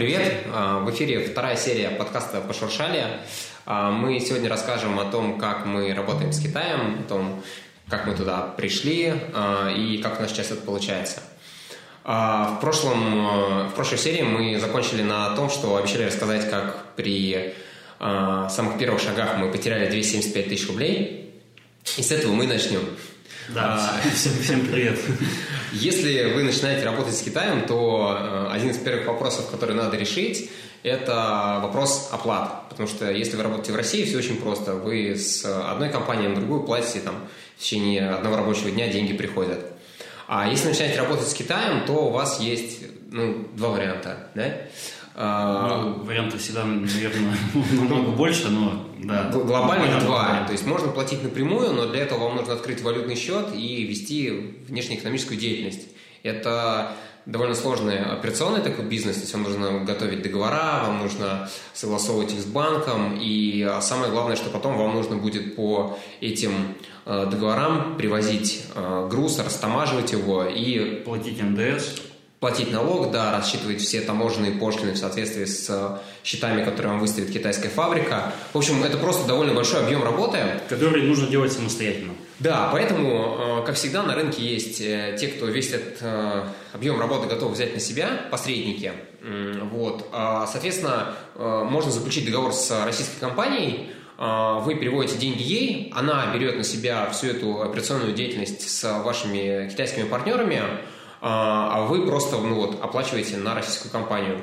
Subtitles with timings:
[0.00, 0.46] Привет!
[0.46, 3.04] А, в эфире вторая серия подкаста «Пошуршали».
[3.66, 7.42] А, мы сегодня расскажем о том, как мы работаем с Китаем, о том,
[7.86, 9.12] как мы туда пришли
[9.76, 11.20] и как у нас сейчас это получается.
[12.02, 17.52] В, прошлом, в прошлой серии мы закончили на том, что обещали рассказать, как при
[17.98, 21.42] самых первых шагах мы потеряли 275 тысяч рублей.
[21.98, 22.80] И с этого мы начнем.
[23.54, 25.00] Да, а, всем, всем привет.
[25.72, 30.50] Если вы начинаете работать с Китаем, то э, один из первых вопросов, который надо решить,
[30.84, 32.68] это вопрос оплат.
[32.68, 34.74] Потому что если вы работаете в России, все очень просто.
[34.74, 37.16] Вы с одной компании на другую платите, там,
[37.56, 39.58] в течение одного рабочего дня деньги приходят.
[40.28, 44.28] А если начинаете работать с Китаем, то у вас есть ну, два варианта.
[44.36, 44.54] Да?
[45.16, 47.36] А, ну, вариантов всегда, наверное,
[47.72, 49.30] намного больше, но да.
[49.30, 50.44] Глобально два.
[50.46, 54.30] То есть можно платить напрямую, но для этого вам нужно открыть валютный счет и вести
[54.68, 55.88] внешнеэкономическую деятельность.
[56.22, 56.92] Это
[57.26, 62.40] довольно сложный операционный такой бизнес, то есть вам нужно готовить договора, вам нужно согласовывать их
[62.40, 66.52] с банком, и самое главное, что потом вам нужно будет по этим
[67.06, 71.02] э, договорам привозить э, груз, растамаживать его и...
[71.04, 72.09] Платить НДС
[72.40, 77.30] платить налог, да, рассчитывать все таможенные пошлины в соответствии с э, счетами, которые вам выставит
[77.30, 78.32] китайская фабрика.
[78.54, 80.38] В общем, это просто довольно большой объем работы.
[80.70, 82.14] Который нужно делать самостоятельно.
[82.38, 86.02] Да, поэтому, э, как всегда, на рынке есть э, те, кто весь этот
[86.72, 88.92] объем работы готов взять на себя, посредники.
[89.70, 90.08] Вот.
[90.12, 96.64] А, соответственно, можно заключить договор с российской компанией, вы переводите деньги ей, она берет на
[96.64, 100.62] себя всю эту операционную деятельность с вашими китайскими партнерами,
[101.20, 104.40] а, а вы просто ну, вот, оплачиваете на российскую компанию.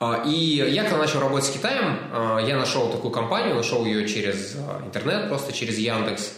[0.00, 4.08] А, и я, когда начал работать с Китаем, а, я нашел такую компанию, нашел ее
[4.08, 6.32] через интернет, просто через Яндекс,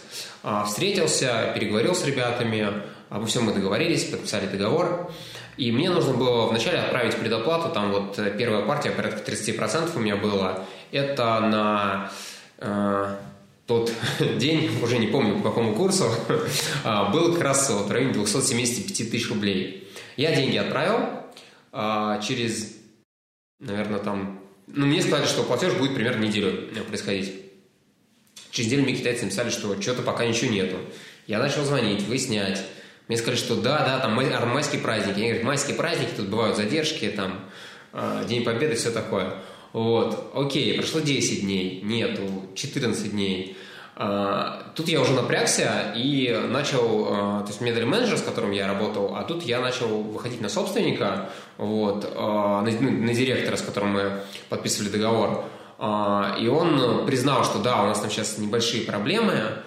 [0.65, 5.11] встретился, переговорил с ребятами, обо всем мы договорились, подписали договор.
[5.55, 10.15] И мне нужно было вначале отправить предоплату, там вот первая партия, порядка 30% у меня
[10.15, 10.65] было.
[10.91, 12.11] Это на
[13.67, 13.91] тот
[14.37, 16.09] день, уже не помню по какому курсу,
[16.83, 19.87] а, был как раз вот в районе 275 тысяч рублей.
[20.15, 21.27] Я деньги отправил
[21.71, 22.75] а, через,
[23.59, 24.41] наверное, там...
[24.67, 27.33] Ну, мне сказали, что платеж будет примерно неделю происходить.
[28.51, 30.77] Через неделю мне китайцы написали, что что-то пока ничего нету.
[31.27, 32.61] Я начал звонить, выяснять.
[33.07, 35.19] Мне сказали, что да, да, там майские праздники.
[35.19, 37.49] Я говорю, майские праздники, тут бывают задержки, там,
[37.93, 39.35] а, День Победы, все такое.
[39.73, 42.23] Вот, окей, прошло 10 дней, нету,
[42.55, 43.57] 14 дней.
[43.99, 48.51] А, тут я уже напрягся и начал, а, то есть меня дали менеджер, с которым
[48.51, 53.57] я работал, а тут я начал выходить на собственника, вот, а, на, ну, на директора,
[53.57, 54.11] с которым мы
[54.49, 55.45] подписывали договор.
[55.79, 59.59] И он признал, что да, у нас там сейчас небольшие проблемы,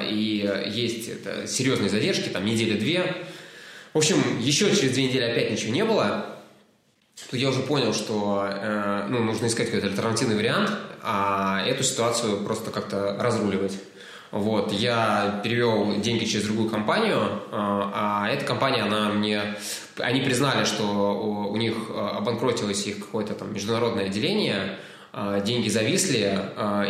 [0.00, 3.16] и есть это, серьезные задержки, там недели-две.
[3.92, 6.35] В общем, еще через две недели опять ничего не было
[7.30, 10.70] то я уже понял, что э, ну, нужно искать какой-то альтернативный вариант,
[11.02, 13.72] а эту ситуацию просто как-то разруливать.
[14.30, 19.56] Вот, я перевел деньги через другую компанию, э, а эта компания, она мне...
[19.98, 24.78] Они признали, что у, них э, обанкротилось их какое-то там международное отделение,
[25.14, 26.38] э, деньги зависли,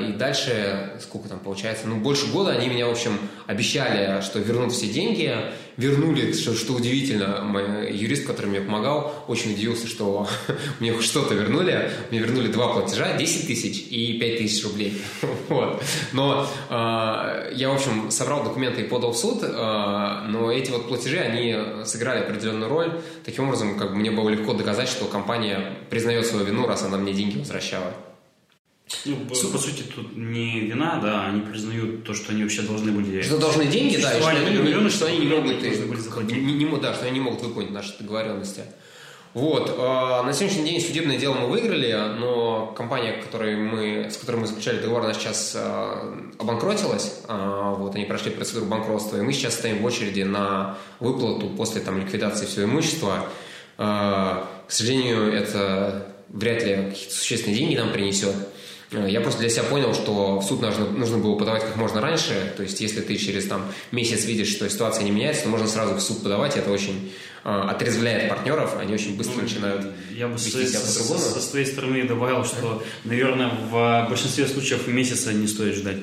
[0.09, 4.73] и дальше, сколько там получается, ну, больше года они меня, в общем, обещали, что вернут
[4.73, 5.33] все деньги,
[5.77, 10.27] вернули, что, что удивительно, мой юрист, который мне помогал, очень удивился, что
[10.81, 11.91] мне что-то вернули.
[12.11, 15.01] Мне вернули два платежа, 10 тысяч и 5 тысяч рублей.
[15.49, 15.83] вот.
[16.13, 19.47] Но э, я, в общем, собрал документы и подал в суд, э,
[20.29, 23.01] но эти вот платежи, они сыграли определенную роль.
[23.25, 26.97] Таким образом, как бы мне было легко доказать, что компания признает свою вину, раз она
[26.97, 27.93] мне деньги возвращала.
[29.05, 32.93] Ну, по, по сути, тут не вина, да, они признают то, что они вообще должны
[32.93, 33.21] были...
[33.21, 36.77] Что должны деньги, да, и что они, миллионы, что они не могут, не, не, не,
[36.79, 38.63] да, что они не могут выполнить наши договоренности.
[39.37, 39.69] Вот.
[39.69, 44.47] Э, на сегодняшний день судебное дело мы выиграли, но компания, которой мы, с которой мы
[44.47, 47.21] заключали договор, она сейчас э, обанкротилась.
[47.29, 51.83] Э, вот, они прошли процедуру банкротства, и мы сейчас стоим в очереди на выплату после
[51.83, 53.27] там, ликвидации всего имущества.
[53.77, 58.35] К сожалению, это вряд ли какие-то существенные деньги нам принесет.
[58.93, 62.01] Э, я просто для себя понял, что в суд нужно, нужно было подавать как можно
[62.01, 62.53] раньше.
[62.57, 65.95] То есть, если ты через там, месяц видишь, что ситуация не меняется, то можно сразу
[65.95, 66.57] в суд подавать.
[66.57, 67.13] Это очень
[67.45, 68.77] э, отрезвляет партнеров.
[68.79, 71.21] Они очень быстро ну, начинают Я бы вести себя по-другому.
[71.21, 75.99] Со, со своей стороны добавил, что, наверное, в большинстве случаев месяца не стоит ждать.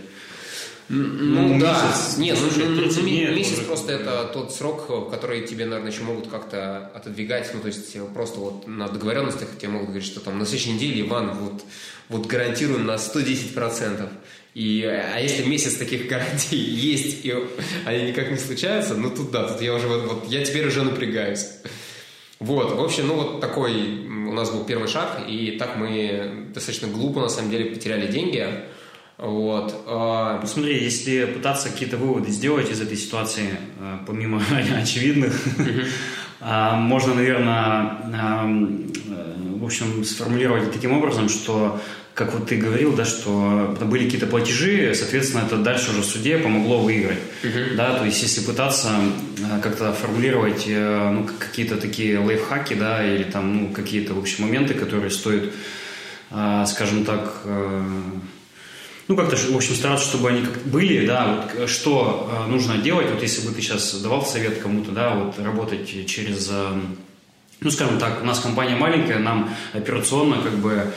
[0.89, 3.61] Ну, ну да, месяц, нет, ну, ну дней, месяц уже.
[3.63, 8.39] просто это тот срок, который тебе, наверное, еще могут как-то отодвигать, ну, то есть просто
[8.39, 11.63] вот на договоренностях тебе могут говорить, что там на следующей неделе, Иван, вот,
[12.09, 14.09] вот гарантируем на 110%.
[14.55, 17.33] И, а если месяц таких гарантий есть, и
[17.85, 20.83] они никак не случаются, ну тут да, тут я уже вот, вот я теперь уже
[20.83, 21.45] напрягаюсь.
[22.39, 26.87] Вот, в общем, ну вот такой у нас был первый шаг, и так мы достаточно
[26.87, 28.47] глупо, на самом деле, потеряли деньги.
[29.17, 29.83] Вот.
[29.87, 34.41] А, ну, смотри, если пытаться какие-то выводы сделать из этой ситуации, э, помимо
[34.81, 35.39] очевидных,
[36.41, 41.79] а, можно, наверное, э, в общем, сформулировать таким образом, что
[42.15, 46.37] как вот ты говорил, да, что были какие-то платежи, соответственно, это дальше уже в суде
[46.37, 47.17] помогло выиграть.
[47.41, 47.75] Uh-huh.
[47.75, 48.89] Да, то есть если пытаться
[49.37, 54.75] э, как-то формулировать ну, какие-то такие лайфхаки, да, или там ну, какие-то, в общем, моменты,
[54.75, 55.53] которые стоят,
[56.67, 57.41] скажем так,
[59.07, 63.09] ну, как-то, в общем, стараться, чтобы они как были, да, вот что э, нужно делать,
[63.11, 66.81] вот если бы ты сейчас давал совет кому-то, да, вот работать через, э,
[67.59, 70.93] ну, скажем так, у нас компания маленькая, нам операционно как бы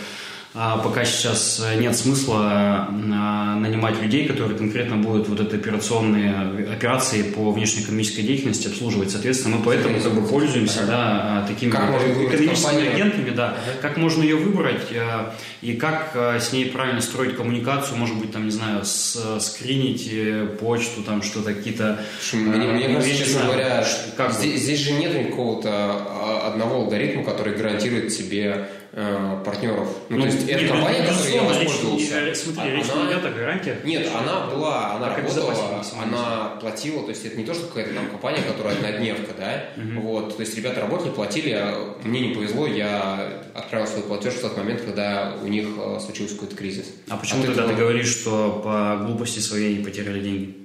[0.59, 7.23] а пока сейчас нет смысла а, нанимать людей, которые конкретно будут вот эти операционные операции
[7.25, 9.11] по внешнеэкономической деятельности обслуживать.
[9.11, 13.49] Соответственно, мы поэтому как бы пользуемся да, такими как экономическими агентами, да.
[13.49, 13.59] Ага.
[13.83, 18.47] Как можно ее выбрать а, и как с ней правильно строить коммуникацию, может быть, там,
[18.47, 22.01] не знаю, с, скринить э, почту, там что-то, какие-то...
[22.33, 23.87] Мне, мне кажется, честно говоря,
[24.17, 29.89] как здесь, здесь же нет какого-то одного алгоритма, который гарантирует тебе э, партнеров.
[30.09, 32.35] Ну, ну, то есть, это компания, которой я воспользовался.
[32.35, 33.85] Смотри, речь не идет о гарантиях.
[33.85, 35.55] Нет, она была, она а работала,
[36.03, 40.01] она платила, то есть, это не то, что какая-то там компания, которая однодневка, да, угу.
[40.01, 44.41] вот, то есть, ребята работали, платили, а мне не повезло, я отправил свой платеж в
[44.41, 46.87] тот момент, когда у них э, случился какой-то кризис.
[47.09, 50.57] А почему а тогда ты, ты говоришь, что по глупости своей потеряли деньги?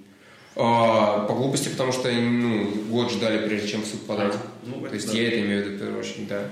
[0.56, 4.34] А, по глупости, потому что ну, год ждали, прежде чем в суд подать.
[4.36, 5.18] А, ну, То есть да.
[5.18, 6.44] я это имею в виду в первую очередь, да.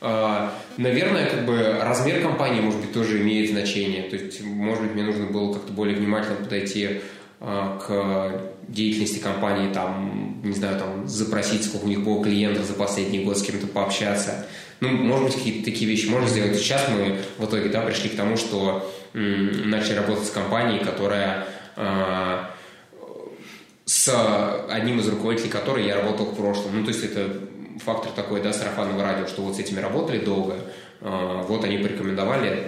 [0.00, 4.02] А, наверное, как бы размер компании, может быть, тоже имеет значение.
[4.02, 7.00] То есть, может быть, мне нужно было как-то более внимательно подойти
[7.40, 12.74] а, к деятельности компании, там, не знаю, там, запросить, сколько у них было клиентов за
[12.74, 14.46] последний год, с кем-то пообщаться.
[14.80, 16.56] Ну, может быть, какие-то такие вещи можно сделать.
[16.56, 21.46] Сейчас мы в итоге, да, пришли к тому, что м, начали работать с компанией, которая
[21.76, 22.38] э,
[23.86, 26.78] с одним из руководителей которой я работал в прошлом.
[26.78, 27.40] Ну, то есть это
[27.84, 30.56] фактор такой, да, сарафанного радио, что вот с этими работали долго,
[31.00, 32.64] а, вот они порекомендовали.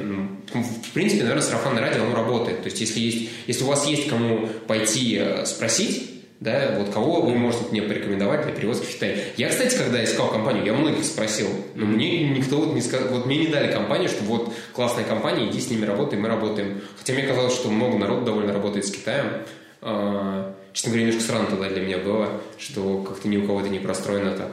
[0.53, 2.63] В принципе, наверное, сарафанное радио, оно работает.
[2.63, 7.23] То есть, если, есть, если у вас есть кому пойти э, спросить, да, вот кого
[7.23, 9.25] вы можете мне порекомендовать для перевозки в Китай.
[9.37, 13.27] Я, кстати, когда искал компанию, я многих спросил, но мне никто вот не сказал, вот
[13.27, 16.81] мне не дали компанию, что вот классная компания, иди с ними работай, мы работаем.
[16.97, 19.43] Хотя мне казалось, что много народу довольно работает с Китаем.
[19.81, 23.69] А, честно говоря, немножко странно тогда для меня было, что как-то ни у кого это
[23.69, 24.53] не простроено так.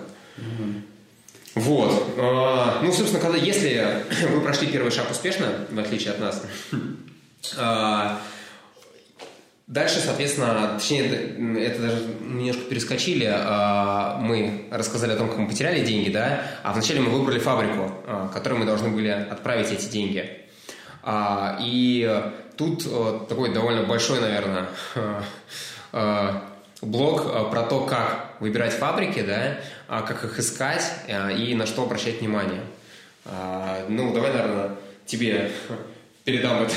[1.56, 2.16] Вот.
[2.18, 6.44] А, ну, собственно, когда, если вы прошли первый шаг успешно, в отличие от нас,
[7.58, 8.20] а,
[9.66, 11.06] дальше, соответственно, точнее,
[11.64, 16.74] это даже немножко перескочили, а, мы рассказали о том, как мы потеряли деньги, да, а
[16.74, 17.90] вначале мы выбрали фабрику,
[18.34, 20.42] которой мы должны были отправить эти деньги.
[21.62, 22.24] И
[22.58, 22.84] тут
[23.30, 24.66] такой довольно большой, наверное,
[26.82, 32.20] блог про то, как выбирать фабрики, да, как их искать а, и на что обращать
[32.20, 32.62] внимание.
[33.26, 34.72] А, ну, давай, наверное,
[35.06, 35.52] тебе
[36.24, 36.74] передам это,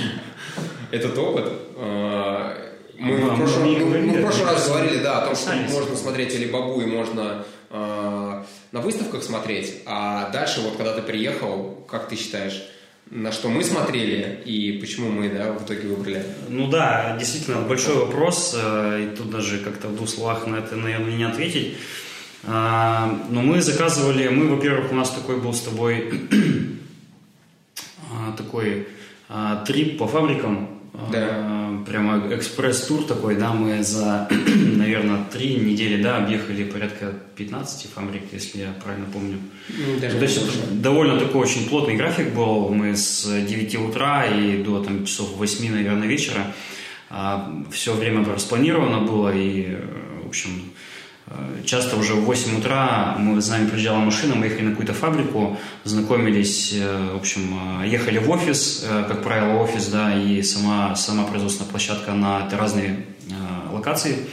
[0.90, 1.52] этот опыт.
[2.98, 6.34] Мы, в, прошлом, мы, мы в прошлый раз говорили, да, о том, что можно смотреть
[6.34, 12.62] Алибабу и можно на выставках смотреть, а дальше вот когда ты приехал, как ты считаешь,
[13.10, 16.24] на что мы смотрели и почему мы да, в итоге выбрали?
[16.48, 20.76] Ну да, действительно, большой вопрос, э, и тут даже как-то в двух словах на это,
[20.76, 21.76] наверное, не ответить.
[22.44, 26.20] А, но мы заказывали, мы, во-первых, у нас такой был с тобой
[28.12, 28.86] а, такой
[29.28, 30.68] а, трип по фабрикам,
[31.12, 31.56] да.
[31.86, 34.28] Прямо экспресс-тур такой, да, мы за,
[34.76, 39.38] наверное, три недели, да, объехали порядка 15 фабрик, если я правильно помню.
[39.68, 44.62] Ну, даже То есть довольно такой очень плотный график был, мы с 9 утра и
[44.62, 46.52] до там, часов 8, наверное, вечера
[47.70, 49.76] все время распланировано было, и,
[50.22, 50.50] в общем,
[51.64, 55.56] Часто уже в 8 утра мы с нами приезжала машина, мы ехали на какую-то фабрику,
[55.84, 60.96] знакомились, э, в общем, э, ехали в офис, э, как правило, офис, да, и сама,
[60.96, 63.06] сама производственная площадка на это разные
[63.72, 64.26] локации.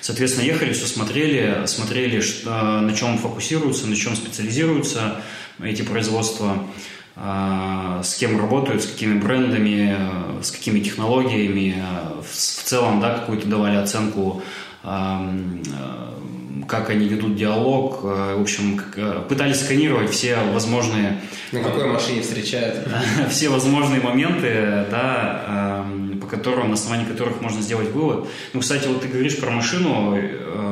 [0.00, 5.20] Соответственно, ехали, все смотрели, смотрели, на чем фокусируются, на чем специализируются
[5.62, 6.64] эти производства,
[7.14, 11.84] с кем работают, с какими брендами, с какими технологиями.
[12.22, 14.42] В целом, да, какую-то давали оценку
[16.68, 21.20] как они ведут диалог, э, в общем, э, пытались сканировать все возможные...
[21.52, 22.86] На какой машине встречают?
[23.30, 28.28] Все возможные моменты, да, эм, по которым, на основании которых можно сделать вывод.
[28.52, 30.16] Ну, кстати, вот ты говоришь про машину,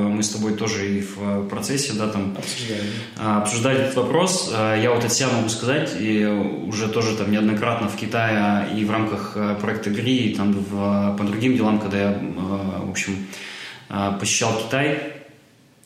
[0.08, 2.36] мы с тобой тоже и в процессе, да, там...
[2.36, 2.80] Обсуждали.
[3.16, 4.52] Обсуждали этот вопрос.
[4.52, 8.90] Я вот от себя могу сказать, и уже тоже там неоднократно в Китае и в
[8.90, 13.26] рамках проекта ГРИ, и там в, по другим делам, когда я, в общем,
[14.20, 15.17] посещал Китай,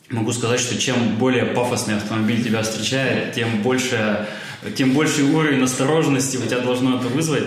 [0.09, 4.27] могу сказать, что чем более пафосный автомобиль тебя встречает, тем больше,
[4.75, 7.45] тем больше уровень осторожности у тебя должно это вызвать.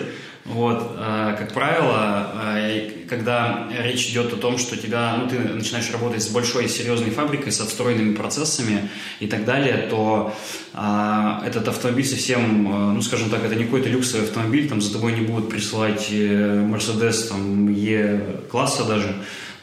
[0.49, 5.91] Вот, э, как правило, э, когда речь идет о том, что тебя, ну, ты начинаешь
[5.91, 10.33] работать с большой серьезной фабрикой, с отстроенными процессами и так далее, то
[10.73, 15.15] э, этот автомобиль совсем, ну, скажем так, это не какой-то люксовый автомобиль, там за тобой
[15.15, 19.17] не будут присылать Mercedes там Е-класса даже,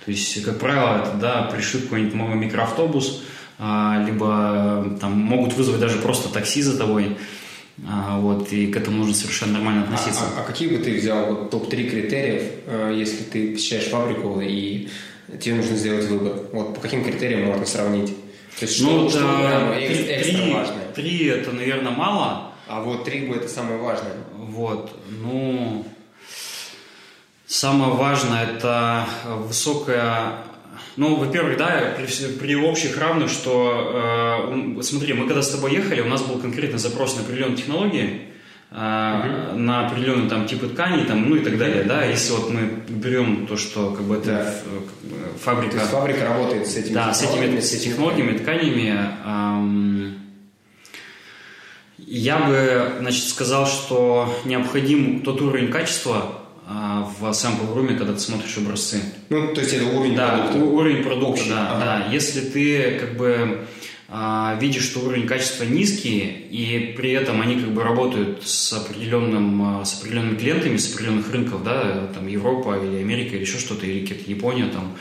[0.05, 3.23] то есть, как правило, это, да, пришит какой-нибудь микроавтобус,
[3.57, 7.17] а, либо там могут вызвать даже просто такси за тобой.
[7.87, 10.23] А, вот, и к этому нужно совершенно нормально относиться.
[10.23, 14.39] А, а, а какие бы ты взял вот, топ-3 критериев, э, если ты посещаешь фабрику
[14.41, 14.89] и
[15.41, 16.33] тебе нужно сделать выбор?
[16.51, 18.15] Вот по каким критериям можно сравнить?
[18.59, 20.85] То есть, ну, что, да, что три, экстра важное?
[20.93, 22.51] Три это, наверное, мало.
[22.67, 24.13] А вот три бы это самое важное.
[24.35, 25.85] Вот, ну,
[27.53, 29.05] Самое важное– это
[29.47, 30.39] высокая
[30.95, 32.07] ну, во-первых, да, при,
[32.39, 36.79] при общих равных, что, э, смотри, мы когда с тобой ехали, у нас был конкретный
[36.79, 38.21] запрос на определенные технологии,
[38.71, 39.53] э, uh-huh.
[39.53, 43.45] на определенные там типы тканей, там, ну и так далее, да, если вот мы берем
[43.45, 44.51] то, что как бы это
[45.03, 45.15] да.
[45.39, 45.73] фабрика...
[45.73, 50.19] То есть фабрика работает с этими да, технологиями, с этими технологиями, тканями, эм,
[51.99, 56.42] я бы, значит, сказал, что необходим тот уровень качества,
[57.19, 59.01] в sample room, когда ты смотришь образцы.
[59.29, 60.57] Ну, то есть это уровень да, продукта.
[60.59, 61.49] уровень продукта, Общий.
[61.49, 61.85] да, ага.
[61.85, 62.13] да.
[62.13, 63.65] Если ты как бы
[64.15, 66.19] а, видишь, что уровень качества низкий,
[66.51, 71.31] и при этом они как бы работают с определенным, а, с определенными клиентами, с определенных
[71.31, 74.95] рынков, да, там Европа или Америка или еще что-то, или какая-то Япония там,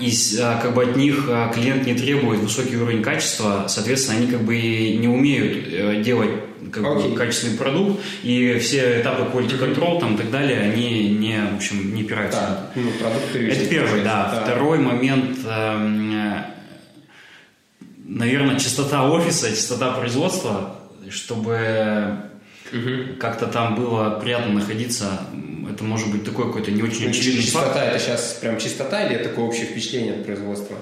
[0.00, 4.56] и как бы от них клиент не требует высокий уровень качества, соответственно, они как бы
[4.56, 6.30] не умеют э, делать
[6.74, 7.10] как okay.
[7.10, 11.56] бы, качественный продукт, и все этапы quality control там, и так далее, они не, в
[11.56, 12.40] общем, не опираются.
[12.40, 12.70] Да.
[12.74, 14.30] Ну, продукт Это первый, да.
[14.30, 14.42] да.
[14.42, 16.42] Второй момент, э,
[18.04, 20.76] наверное, чистота офиса, чистота производства,
[21.10, 22.18] чтобы
[22.72, 23.16] угу.
[23.20, 25.20] как-то там было приятно находиться.
[25.70, 27.86] Это может быть такой какой-то не очень ну, очевидный чистота, факт.
[27.86, 30.76] это сейчас прям чистота или это такое общее впечатление от производства?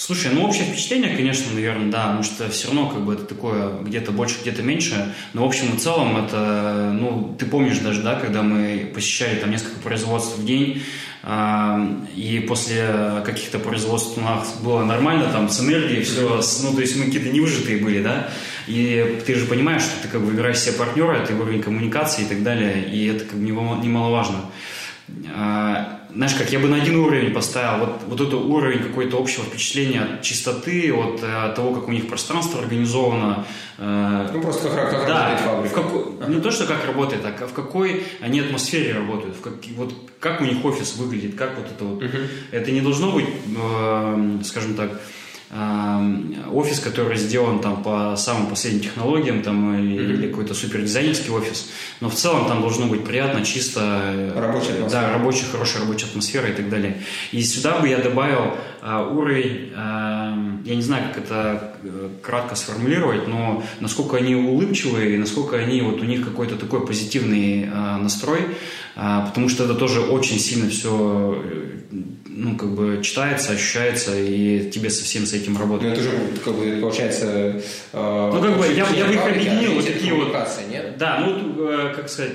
[0.00, 3.72] Слушай, ну общее впечатление, конечно, наверное, да, потому что все равно как бы это такое
[3.82, 8.14] где-то больше, где-то меньше, но в общем и целом это, ну, ты помнишь даже, да,
[8.14, 10.84] когда мы посещали там несколько производств в день,
[11.24, 16.80] э, и после каких-то производств у нас было нормально, там, с энергией все, ну, то
[16.80, 18.28] есть мы какие-то невыжатые были, да,
[18.68, 22.26] и ты же понимаешь, что ты как бы выбираешь себе партнера, это уровень коммуникации и
[22.26, 24.44] так далее, и это как бы немаловажно.
[26.18, 30.00] Знаешь, как я бы на один уровень поставил, вот, вот это уровень какой-то общего впечатления
[30.00, 33.46] от чистоты, от, э, того, как у них пространство организовано.
[33.78, 35.74] Э, ну, просто как, как да, работает фабрика.
[36.18, 39.94] Как, не то, что как работает, а в какой они атмосфере работают, в как, вот
[40.18, 42.02] как у них офис выглядит, как вот это вот.
[42.02, 42.18] Угу.
[42.50, 45.00] Это не должно быть, э, скажем так,
[45.50, 49.94] офис, который сделан там по самым последним технологиям там, mm-hmm.
[49.94, 54.90] или какой-то супер дизайнерский офис, но в целом там должно быть приятно, чисто, рабочая атмосфера.
[54.90, 57.02] да, рабочая, хорошая рабочая атмосфера и так далее.
[57.32, 62.54] И сюда бы я добавил а, уровень, а, я не знаю, как это э, кратко
[62.54, 68.40] сформулировать, но насколько они улыбчивые, насколько они, вот у них какой-то такой позитивный а, настрой,
[68.98, 71.42] потому что это тоже очень сильно все
[72.38, 75.88] ну, как бы читается, ощущается, и тебе совсем с этим работать.
[75.88, 76.10] Ну, это же,
[76.44, 77.60] как бы, получается...
[77.92, 80.32] Э, ну, как бы, я, я бы их объединил, вот такие вот...
[80.70, 80.96] Нет?
[80.98, 82.34] Да, ну, э, как сказать,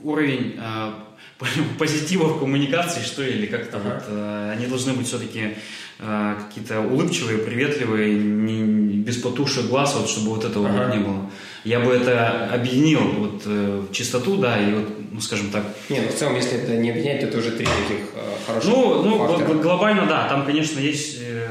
[0.00, 0.92] уровень э,
[1.78, 3.94] позитива в коммуникации, что или как-то ага.
[3.94, 5.54] вот, э, они должны быть все-таки
[6.00, 8.62] э, какие-то улыбчивые, приветливые, не,
[8.96, 10.86] без потухших глаз, вот, чтобы вот этого ага.
[10.86, 11.30] вот не было.
[11.64, 15.62] Я бы это объединил, вот, э, чистоту, да, и вот, ну, скажем так.
[15.90, 18.70] Не, ну, в целом, если это не объединять, то это уже три таких э, хороших
[18.70, 21.48] Ну, ну глобально, да, там, конечно, есть э,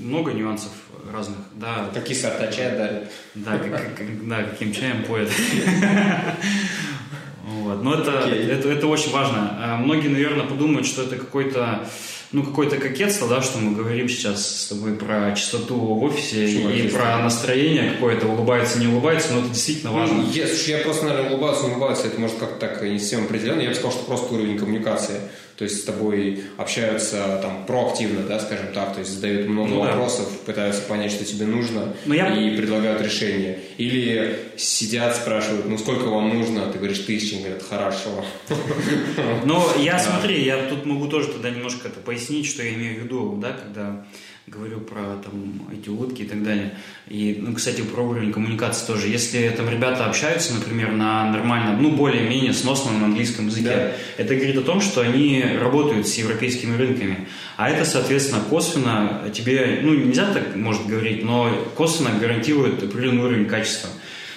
[0.00, 0.72] много нюансов
[1.12, 1.90] разных, да.
[1.92, 3.12] Какие сорта чая дарят.
[3.34, 5.30] Да, как, как, да, каким чаем поят.
[7.50, 7.82] Вот.
[7.82, 8.50] Но это, okay.
[8.50, 9.78] это, это очень важно.
[9.82, 11.88] Многие, наверное, подумают, что это какой-то
[12.30, 16.70] ну, какое-то кокетство, да, что мы говорим сейчас с тобой про чистоту в офисе Почему
[16.70, 20.22] и про настроение какое-то, улыбается, не улыбается, но это действительно важно.
[20.22, 23.24] Ну, я, слушай, я просто, наверное, улыбаться, не улыбаться, это может как-то так не совсем
[23.24, 23.62] определенно.
[23.62, 25.20] Я бы сказал, что просто уровень коммуникации.
[25.58, 29.80] То есть с тобой общаются там проактивно, да, скажем так, то есть задают много ну,
[29.80, 30.52] вопросов, да.
[30.52, 32.28] пытаются понять, что тебе нужно, но я...
[32.32, 33.58] и предлагают решение.
[33.76, 38.24] Или сидят, спрашивают, ну сколько вам нужно, ты говоришь тысячи, они говорят, хорошо.
[39.44, 43.04] Ну, я смотри, я тут могу тоже тогда немножко это пояснить, что я имею в
[43.04, 44.06] виду, да, когда
[44.48, 46.74] говорю про там, эти утки и так далее.
[47.08, 49.08] И, ну, кстати, про уровень коммуникации тоже.
[49.08, 53.92] Если там ребята общаются, например, на нормальном, ну, более-менее сносно на английском языке, да.
[54.16, 57.28] это говорит о том, что они работают с европейскими рынками.
[57.56, 63.46] А это, соответственно, косвенно тебе, ну, нельзя так, может, говорить, но косвенно гарантирует определенный уровень
[63.46, 63.90] качества.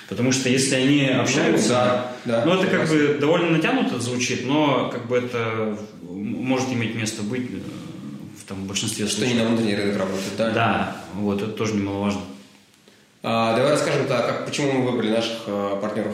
[0.10, 3.98] Потому что если они ну, общаются, ну, да, да, ну это как бы довольно натянуто
[4.00, 7.50] звучит, но как бы это может иметь место быть
[8.52, 9.38] там, в большинстве Что случаев.
[9.38, 10.50] не на внутренний рынок работает, да?
[10.50, 12.22] Да, вот, это тоже немаловажно.
[13.24, 16.14] А, давай расскажем, так, как, почему мы выбрали наших а, партнеров.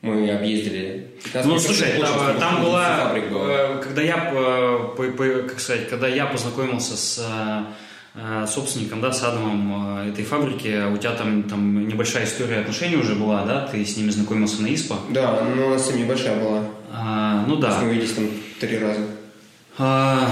[0.00, 1.10] Мы объездили.
[1.34, 6.26] Ну, слушай, там, там была, была, э, когда я, по, по, как сказать, когда я
[6.26, 7.20] познакомился с
[8.14, 12.94] э, собственником, да, с Адамом э, этой фабрики, у тебя там, там небольшая история отношений
[12.94, 14.98] уже была, да, ты с ними знакомился на ИСПА?
[15.10, 16.62] Да, но у нас небольшая была.
[16.92, 17.80] А, ну да.
[17.80, 19.00] Мы виделись там три раза.
[19.78, 20.30] А,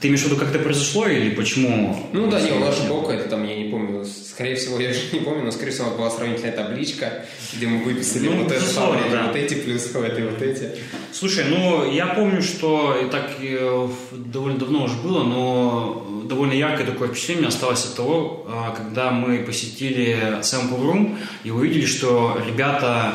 [0.00, 2.08] ты имеешь в виду, как это произошло или почему?
[2.12, 4.92] Ну да, не, у нас же был это там, я не помню, скорее всего, я
[4.92, 8.64] же не помню, но скорее всего была сравнительная табличка, где мы выписали ну, вот это
[8.64, 9.26] фабрики, да.
[9.26, 10.70] вот эти плюсы, вот эти, вот эти.
[11.12, 16.86] Слушай, ну я помню, что и так э, довольно давно уже было, но довольно яркое
[16.86, 23.14] такое впечатление осталось от того, а, когда мы посетили Sample Room и увидели, что ребята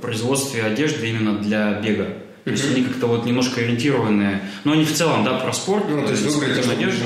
[0.00, 2.08] производстве одежды именно для бега.
[2.44, 4.42] То есть они как-то вот немножко ориентированные.
[4.64, 5.84] Но они в целом, да, про спорт.
[5.88, 7.04] Ну, то есть выглядит одежду.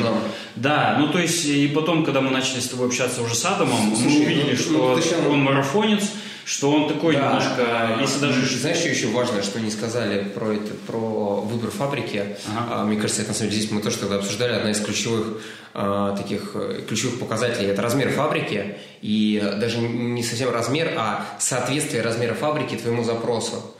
[0.56, 3.94] Да, ну то есть и потом, когда мы начали с тобой общаться уже с Адамом,
[3.96, 6.04] Слушай, мы увидели, ну, что ну, он марафонец,
[6.44, 8.58] что он такой да, немножко, если даже...
[8.58, 12.36] Знаешь, что еще важно, что не сказали про, это, про выбор фабрики?
[12.54, 12.82] Ага.
[12.82, 15.40] А, мне кажется, это на самом деле здесь мы тоже тогда обсуждали, одна из ключевых
[15.72, 22.02] а, таких э, ключевых показателей– это размер фабрики, и даже не совсем размер, а соответствие
[22.02, 23.74] размера фабрики твоему запросу.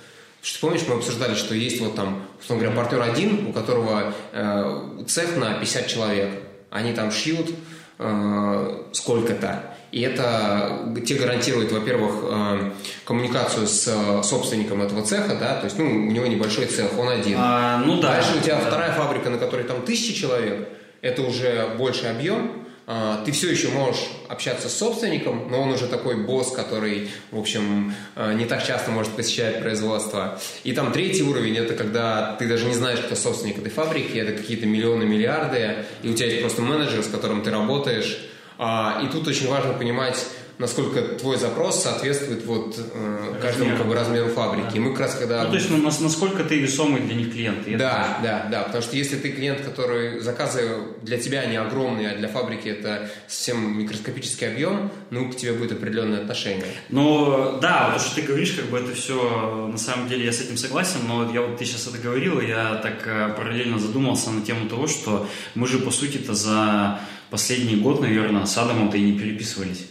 [0.45, 5.05] Что помнишь, мы обсуждали, что есть вот там, условно говоря, партнер один, у которого э,
[5.07, 6.31] цех на 50 человек.
[6.71, 7.51] Они там шьют
[7.99, 9.75] э, сколько-то.
[9.95, 12.73] И это те гарантирует, во-первых, э,
[13.05, 17.11] коммуникацию с э, собственником этого цеха, да, то есть, ну, у него небольшой цех, он
[17.11, 17.37] один.
[17.39, 18.15] А, ну да.
[18.15, 18.63] Дальше у тебя да.
[18.63, 20.69] вторая фабрика, на которой там тысячи человек,
[21.01, 25.87] это уже больший объем, а, ты все еще можешь общаться с собственником, но он уже
[25.87, 30.41] такой босс, который, в общем, а, не так часто может посещать производство.
[30.65, 34.33] И там третий уровень– это когда ты даже не знаешь, кто собственник этой фабрики, это
[34.33, 38.19] какие-то миллионы, миллиарды, и у тебя есть просто менеджер, с которым ты работаешь,
[38.59, 40.27] и тут очень важно понимать,
[40.59, 44.71] насколько твой запрос соответствует вот э, каждому как бы, размеру фабрики.
[44.71, 44.77] Да.
[44.77, 45.45] И мы как раз когда...
[45.45, 47.65] Ну, то есть ну, насколько ты весомый для них клиент.
[47.77, 48.63] Да, да, да.
[48.63, 53.11] Потому что если ты клиент, который заказы для тебя они огромные, а для фабрики это
[53.27, 56.67] совсем микроскопический объем, ну, к тебе будет определенное отношение.
[56.89, 60.41] Ну, да, то, что ты говоришь, как бы это все, на самом деле я с
[60.41, 64.31] этим согласен, но я вот ты сейчас это говорил, и я так э, параллельно задумался
[64.31, 69.03] на тему того, что мы же, по сути-то, за последний год, наверное, с Адамом-то и
[69.03, 69.87] не переписывались.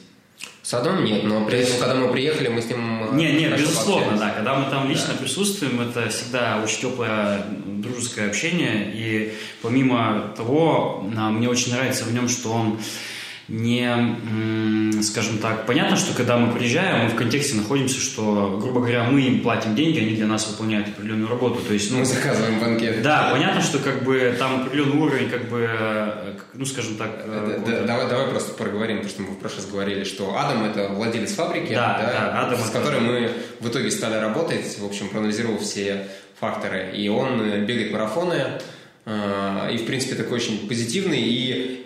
[0.63, 3.03] С Адамом нет, но при этом, когда мы приехали, мы с ним...
[3.03, 4.29] Э, не, не, безусловно, да.
[4.29, 5.19] Когда мы там лично да.
[5.19, 8.89] присутствуем, это всегда очень теплое дружеское общение.
[8.93, 12.79] И помимо того, мне очень нравится в нем, что он
[13.49, 19.03] не, скажем так, понятно, что когда мы приезжаем, мы в контексте находимся, что, грубо говоря,
[19.03, 21.59] мы им платим деньги, они для нас выполняют определенную работу.
[21.61, 23.01] То есть, ну, мы заказываем банкет.
[23.01, 25.69] Да, понятно, что как бы там определенный уровень, как бы,
[26.53, 27.09] ну, скажем так.
[27.25, 30.37] Э, да, да, давай, давай просто проговорим, то, что мы в прошлый раз говорили, что
[30.37, 34.79] Адам это владелец фабрики, да, да, да, Адам с которой мы в итоге стали работать,
[34.79, 36.07] в общем, проанализировав все
[36.39, 36.93] факторы.
[36.95, 38.59] И он бегает марафоны,
[39.05, 41.82] и, в принципе, такой очень позитивный, и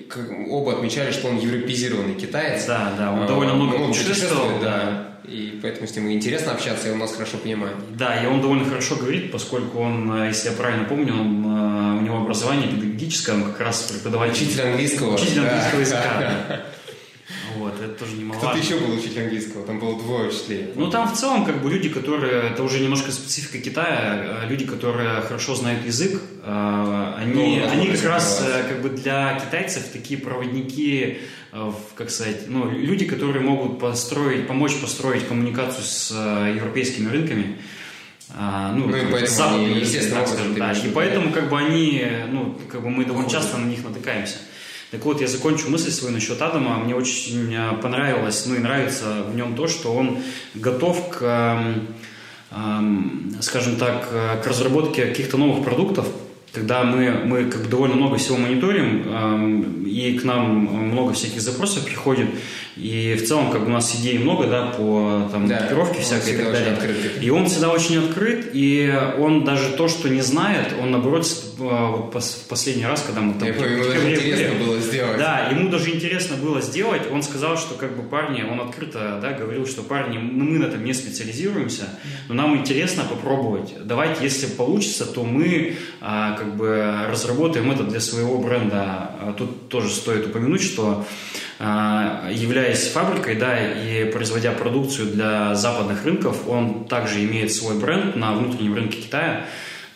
[0.50, 2.66] оба отмечали, что он европезированный китаец.
[2.66, 5.08] Да, да, он довольно много он путешествует, да.
[5.28, 7.76] И поэтому с ним интересно общаться, и он нас хорошо понимает.
[7.98, 12.00] Да, и он довольно хорошо говорит, поскольку он, э, если я правильно помню, он, э,
[12.00, 14.46] у него образование педагогическое, он как раз преподаватель.
[14.46, 15.16] Учитель английского.
[15.16, 16.62] Учитель английского языка,
[17.58, 18.50] Вот, это тоже немаловажно.
[18.50, 20.72] Кто-то еще был учитель английского, там было двое учителей.
[20.76, 25.22] Ну, там в целом, как бы, люди, которые, это уже немножко специфика Китая, люди, которые
[25.22, 31.20] хорошо знают язык, они, ну, они как раз, как бы, для китайцев такие проводники,
[31.96, 37.58] как сказать, ну, люди, которые могут построить, помочь построить коммуникацию с европейскими рынками,
[38.30, 40.72] ну, ну и поэтому западными, они, естественно, так скажем, да.
[40.72, 44.38] И поэтому как бы они, ну, как бы мы довольно часто на них натыкаемся.
[44.92, 46.78] Так вот, я закончу мысль свою насчет Адама.
[46.78, 50.20] Мне очень э, понравилось, ну и нравится в нем то, что он
[50.56, 51.64] готов к,
[53.42, 56.08] скажем так, э, к разработке каких-то новых продуктов,
[56.58, 61.42] когда мы, мы как бы довольно много всего мониторим, эм, и к нам много всяких
[61.42, 62.28] запросов приходит,
[62.76, 66.34] и в целом как бы у нас идей много, да, по там, да, экипировке всякой
[66.34, 66.74] и так далее.
[66.74, 66.96] Открыт.
[67.22, 71.26] И он всегда очень открыт, и он даже то, что не знает, он наоборот
[71.58, 73.48] вот в последний раз, когда мы там...
[73.48, 75.18] Я помню, ему даже интересно было сделать.
[75.18, 79.34] Да, ему даже интересно было сделать, он сказал, что как бы парни, он открыто, да,
[79.34, 81.90] говорил, что парни, ну, мы на этом не специализируемся,
[82.30, 83.74] но нам интересно попробовать.
[83.84, 89.12] Давайте, если получится, то мы а, как бы разработаем это для своего бренда.
[89.22, 91.06] А тут тоже стоит упомянуть, что
[91.60, 98.16] а, являясь фабрикой, да, и производя продукцию для западных рынков, он также имеет свой бренд
[98.16, 99.48] на внутреннем рынке Китая,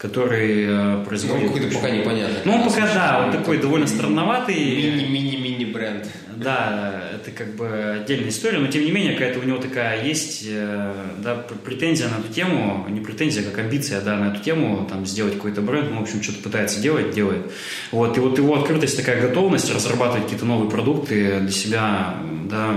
[0.01, 1.43] который э, производит...
[1.43, 2.39] Ну, какой-то пока непонятный.
[2.43, 4.55] Ну, он пока, да, он такой довольно странноватый.
[4.55, 6.07] Мини-мини-мини бренд.
[6.35, 10.43] Да, это как бы отдельная история, но тем не менее какая-то у него такая есть
[10.47, 15.05] э, да, претензия на эту тему, не претензия, как амбиция да, на эту тему, там,
[15.05, 17.51] сделать какой-то бренд, ну, в общем, что-то пытается делать, делает.
[17.91, 22.15] Вот, и вот его открытость, такая готовность разрабатывать какие-то новые продукты для себя,
[22.49, 22.73] да,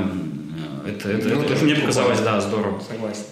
[0.87, 2.83] это, это, ну, это, это мне показалось, да, здорово.
[2.87, 3.25] Согласен.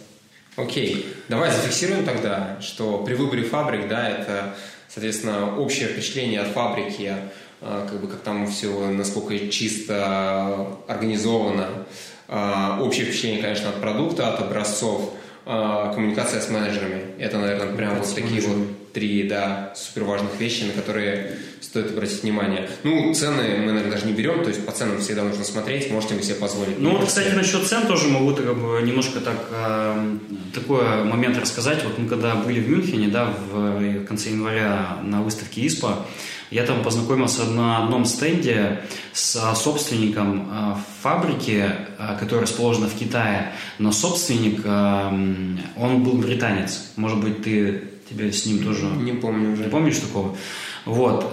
[0.57, 4.55] Окей, давай зафиксируем тогда, что при выборе фабрик, да, это,
[4.87, 7.15] соответственно, общее впечатление от фабрики,
[7.63, 11.87] а, как бы как там все, насколько чисто организовано,
[12.29, 15.15] а, общее впечатление, конечно, от продукта, от образцов,
[15.47, 17.03] а, коммуникация с менеджерами.
[17.19, 22.23] Это, наверное, прям вот такие вот три, да, супер важных вещи, на которые стоит обратить
[22.23, 22.69] внимание.
[22.83, 26.15] Ну, цены мы, наверное, даже не берем, то есть по ценам всегда нужно смотреть, можете
[26.15, 26.79] вы себе позволить.
[26.79, 30.17] Ну, вот, кстати, насчет цен тоже могу как бы, немножко так, э,
[30.55, 31.85] такой момент рассказать.
[31.85, 36.05] Вот мы когда были в Мюнхене, да, в, в конце января на выставке ИСПА,
[36.51, 38.83] я там познакомился на одном стенде
[39.15, 41.65] с собственником э, фабрики,
[41.99, 46.91] э, которая расположена в Китае, но собственник, э, он был британец.
[46.97, 48.85] Может быть, ты тебе с ним тоже...
[48.85, 49.65] Не помню уже.
[49.65, 50.37] Не помнишь такого?
[50.85, 51.33] Вот.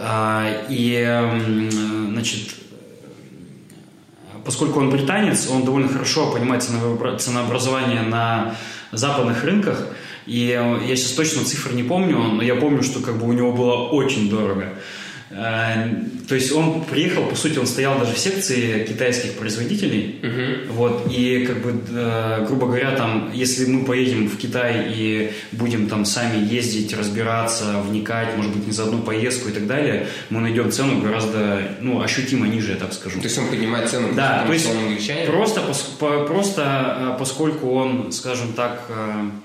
[0.70, 1.30] И,
[2.12, 2.56] значит,
[4.46, 8.56] поскольку он британец, он довольно хорошо понимает ценообразование на
[8.92, 9.88] западных рынках,
[10.26, 10.48] и
[10.88, 13.88] я сейчас точно цифр не помню, но я помню, что как бы у него было
[13.88, 14.74] очень дорого.
[15.32, 15.94] Э,
[16.28, 20.20] то есть он приехал, по сути, он стоял даже в секции китайских производителей.
[20.22, 20.72] Uh-huh.
[20.72, 25.88] Вот, и, как бы, э, грубо говоря, там, если мы поедем в Китай и будем
[25.88, 30.42] там сами ездить, разбираться, вникать, может быть, не за одну поездку и так далее, мы
[30.42, 33.20] найдем цену гораздо, ну, ощутимо ниже, я так скажу.
[33.20, 34.68] То есть он поднимает цену, да, то есть
[35.28, 35.62] просто,
[36.00, 38.89] по, просто э, поскольку он, скажем так,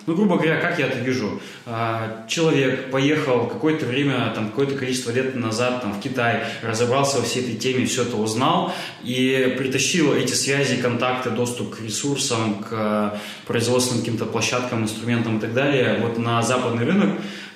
[0.06, 1.40] ну, грубо говоря, как я это вижу,
[2.28, 7.42] человек поехал какое-то время, там, какое-то количество лет назад там, в Китай, разобрался во всей
[7.42, 14.02] этой теме, все это узнал и притащил эти связи, контакты, доступ к ресурсам, к производственным
[14.02, 17.10] каким-то площадкам, инструментам и так далее вот на западный рынок,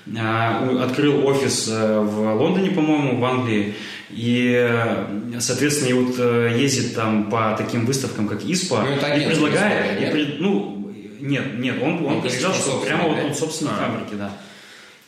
[0.07, 3.75] э, открыл офис э, в Лондоне, по-моему, в Англии,
[4.11, 6.19] и, э, соответственно, и вот
[6.57, 10.79] ездит там по таким выставкам, как ИСПА, ну, и предлагает, и пред, ну,
[11.21, 13.09] нет, нет, он, он, он сказал, что прямо да?
[13.09, 13.77] вот он собственной а.
[13.77, 14.33] фабрики, да.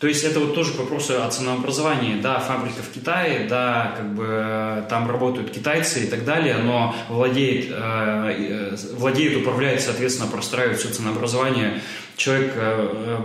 [0.01, 2.23] То есть это вот тоже к вопросу о ценообразовании.
[2.23, 7.67] Да, фабрика в Китае, да, как бы там работают китайцы и так далее, но владеет,
[7.71, 11.83] э, э владеет управляет, соответственно, простраивает все ценообразование
[12.17, 13.19] человек, э,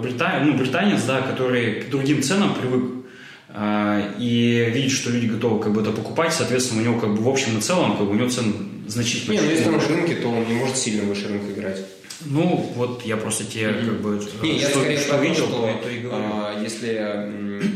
[0.44, 3.06] ну, британец, да, который к другим ценам привык
[3.54, 7.24] э, и видит, что люди готовы как бы это покупать, соответственно, у него как бы
[7.24, 8.52] в общем и целом как бы у него цены
[8.86, 9.36] значительно.
[9.36, 11.80] Не, ну если на рынке, то он не может сильно выше рынка играть.
[12.22, 13.86] Ну, вот я просто тебе mm-hmm.
[13.86, 16.24] как бы Не, что, я скорее что видел, что, то, и говорю.
[16.24, 17.76] А, если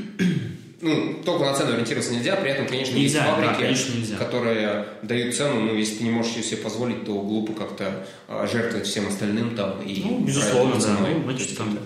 [0.81, 4.15] ну, только на цену ориентироваться нельзя, при этом, конечно, нельзя, есть фабрики, да, конечно, нельзя.
[4.17, 8.47] которые дают цену, ну, если ты не можешь ее себе позволить, то глупо как-то а,
[8.47, 9.81] жертвовать всем остальным там.
[9.81, 10.97] И ну, безусловно, да.
[11.01, 11.77] Ну, значит, там...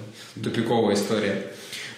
[0.42, 1.48] Тупиковая история.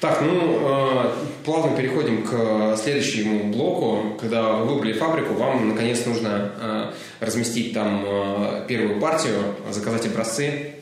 [0.06, 1.12] Так, ну, э,
[1.44, 4.15] плавно переходим к следующему блоку.
[4.22, 6.91] Когда вы выбрали фабрику, вам, наконец, нужно э,
[7.26, 9.39] разместить там э, первую партию,
[9.72, 10.76] заказать образцы.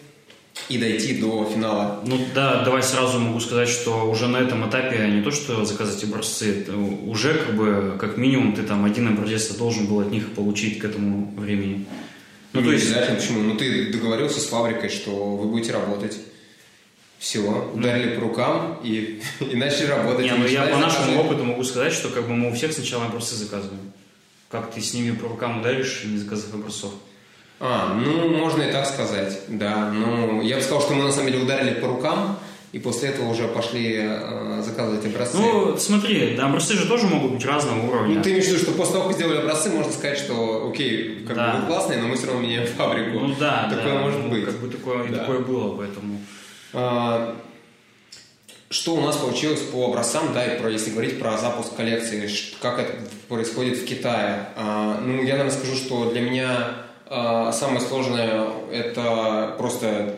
[0.68, 2.02] и дойти до финала.
[2.06, 6.04] Ну да, давай сразу могу сказать, что уже на этом этапе не то, что заказать
[6.04, 6.66] образцы,
[7.08, 10.86] уже как бы как минимум ты там один образец должен был от них получить к
[10.86, 11.86] этому времени.
[12.52, 12.86] Ну, ну то есть...
[12.86, 13.42] Обязательно, почему?
[13.42, 16.18] Ну ты договорился с фабрикой, что вы будете работать.
[17.24, 20.26] Все, ударили по рукам и, и начали работать.
[20.26, 23.06] Не, ну я по нашему опыту могу сказать, что как бы мы у всех сначала
[23.06, 23.94] образцы заказываем.
[24.52, 26.92] Как ты с ними по рукам ударишь, не заказав образцов?
[27.62, 29.90] А, ну, можно и так сказать, да.
[29.90, 32.38] Ну, я бы сказал, что мы на самом деле ударили по рукам,
[32.74, 35.38] и после этого уже пошли э, заказывать образцы.
[35.38, 38.18] Ну, смотри, да, образцы же тоже могут быть разного уровня.
[38.18, 41.24] Ну, ты имеешь в виду, что после того, как сделали образцы, можно сказать, что, окей,
[41.26, 41.54] как да.
[41.54, 43.18] бы вы классные, но мы все равно меняем фабрику.
[43.18, 44.44] Ну да, такое да, может ну, быть.
[44.44, 45.20] Как бы такое, да.
[45.20, 46.20] такое было, поэтому...
[46.74, 47.36] А,
[48.70, 52.28] что у нас получилось по образцам, да, и про, если говорить про запуск коллекции,
[52.60, 52.94] как это
[53.28, 54.48] происходит в Китае.
[54.56, 56.70] А, ну, я, наверное, скажу, что для меня
[57.08, 60.18] а, самое сложное– это просто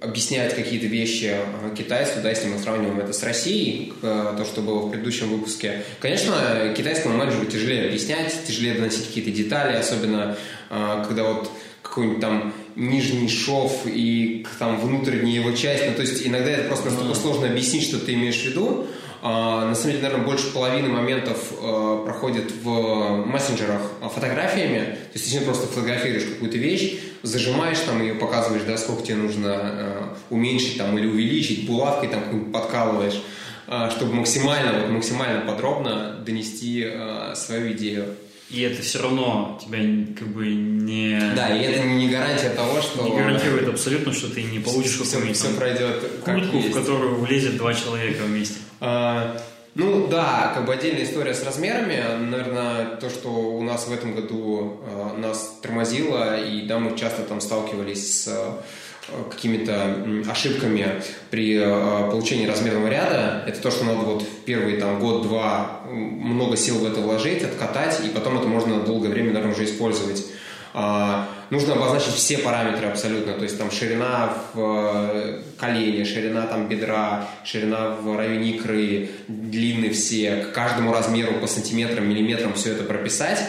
[0.00, 1.36] объяснять какие-то вещи
[1.78, 5.84] китайцу, да, если мы сравниваем это с Россией, то, что было в предыдущем выпуске.
[6.00, 10.36] Конечно, китайскому менеджеру тяжелее объяснять, тяжелее доносить какие-то детали, особенно
[10.70, 11.48] когда вот
[11.82, 15.84] какой-нибудь там нижний шов и там внутренняя его часть.
[15.86, 18.86] Ну, то есть иногда это просто настолько сложно объяснить, что ты имеешь в виду.
[19.24, 23.82] А, на самом деле, наверное, больше половины моментов а, проходит в мессенджерах
[24.12, 24.96] фотографиями.
[25.12, 29.54] То есть, ты просто фотографируешь какую-то вещь, зажимаешь там ее, показываешь, да, сколько тебе нужно
[29.54, 33.22] а, уменьшить там или увеличить, булавкой там подкалываешь,
[33.68, 38.16] а, чтобы максимально, вот, максимально подробно донести а, свою идею.
[38.52, 39.78] И это все равно тебя
[40.18, 41.18] как бы не...
[41.34, 43.02] Да, и это не гарантия того, что...
[43.02, 47.56] Не гарантирует абсолютно, что ты не получишь какую-нибудь все, все пройдет куртку, в которую влезет
[47.56, 48.56] два человека вместе.
[48.80, 49.40] А,
[49.74, 52.02] ну да, как бы отдельная история с размерами.
[52.28, 57.22] Наверное, то, что у нас в этом году а, нас тормозило, и да, мы часто
[57.22, 58.60] там сталкивались с Э,
[59.30, 59.96] какими-то
[60.30, 65.80] ошибками при э, получении размерного ряда, это то, что надо вот в первый там, год-два
[65.90, 70.24] много сил в это вложить, откатать, и потом это можно долгое время, наверное, уже использовать.
[70.74, 76.68] А, нужно обозначить все параметры абсолютно, то есть там ширина в э, колене, ширина там
[76.68, 82.84] бедра, ширина в районе икры, длины все, к каждому размеру по сантиметрам, миллиметрам все это
[82.84, 83.40] прописать.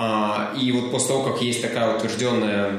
[0.00, 2.70] А, и вот после того, как есть такая утвержденная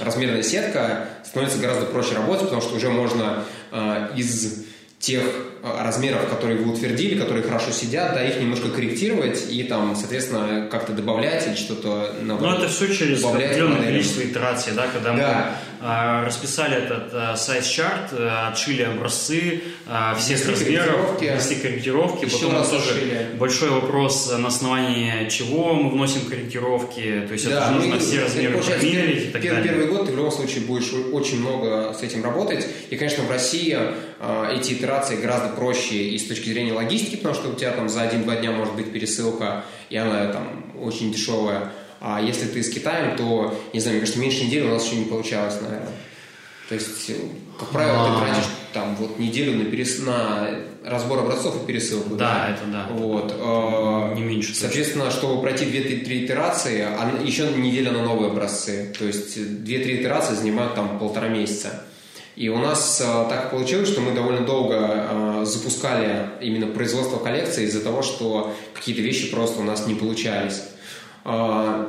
[0.00, 4.64] размерная сетка, становится гораздо проще работать, потому что уже можно а, из
[4.98, 5.22] тех
[5.62, 10.66] а, размеров, которые вы утвердили, которые хорошо сидят, да, их немножко корректировать и там, соответственно,
[10.68, 15.58] как-то добавлять или что-то Ну, это все через определенное количество итераций, да, когда да.
[15.84, 19.62] А, расписали этот а, сайз-чарт, а, отшили образцы
[20.16, 23.26] всех размеров, внесли корректировки, Еще потом тоже отшили.
[23.36, 28.22] большой вопрос, на основании чего мы вносим корректировки, то есть да, это ну нужно все
[28.22, 29.72] размеры померить и так первый, далее.
[29.72, 33.30] Первый год ты в любом случае будешь очень много с этим работать, и, конечно, в
[33.30, 33.76] России
[34.52, 38.02] эти итерации гораздо проще и с точки зрения логистики, потому что у тебя там за
[38.02, 41.72] один-два дня может быть пересылка, и она там очень дешевая.
[42.04, 44.96] А если ты с Китаем, то, не знаю, мне кажется, меньше недели у нас еще
[44.96, 45.92] не получалось, наверное.
[46.68, 47.12] То есть,
[47.60, 48.26] как правило, ты а.
[48.26, 50.00] тратишь там вот неделю на, перес...
[50.00, 50.48] на
[50.84, 52.16] разбор образцов и пересылку.
[52.16, 52.54] Да, да?
[52.54, 52.86] это да.
[52.90, 53.32] Вот.
[53.38, 54.52] А, не меньше.
[54.52, 55.18] Соответственно, точно.
[55.20, 58.92] чтобы пройти 2-3 итерации, а еще неделя на новые образцы.
[58.98, 61.84] То есть 2-3 итерации занимают там полтора месяца.
[62.34, 67.66] И у нас э, так получилось, что мы довольно долго э, запускали именно производство коллекции
[67.66, 70.62] из-за того, что какие-то вещи просто у нас не получались.
[71.24, 71.86] Э,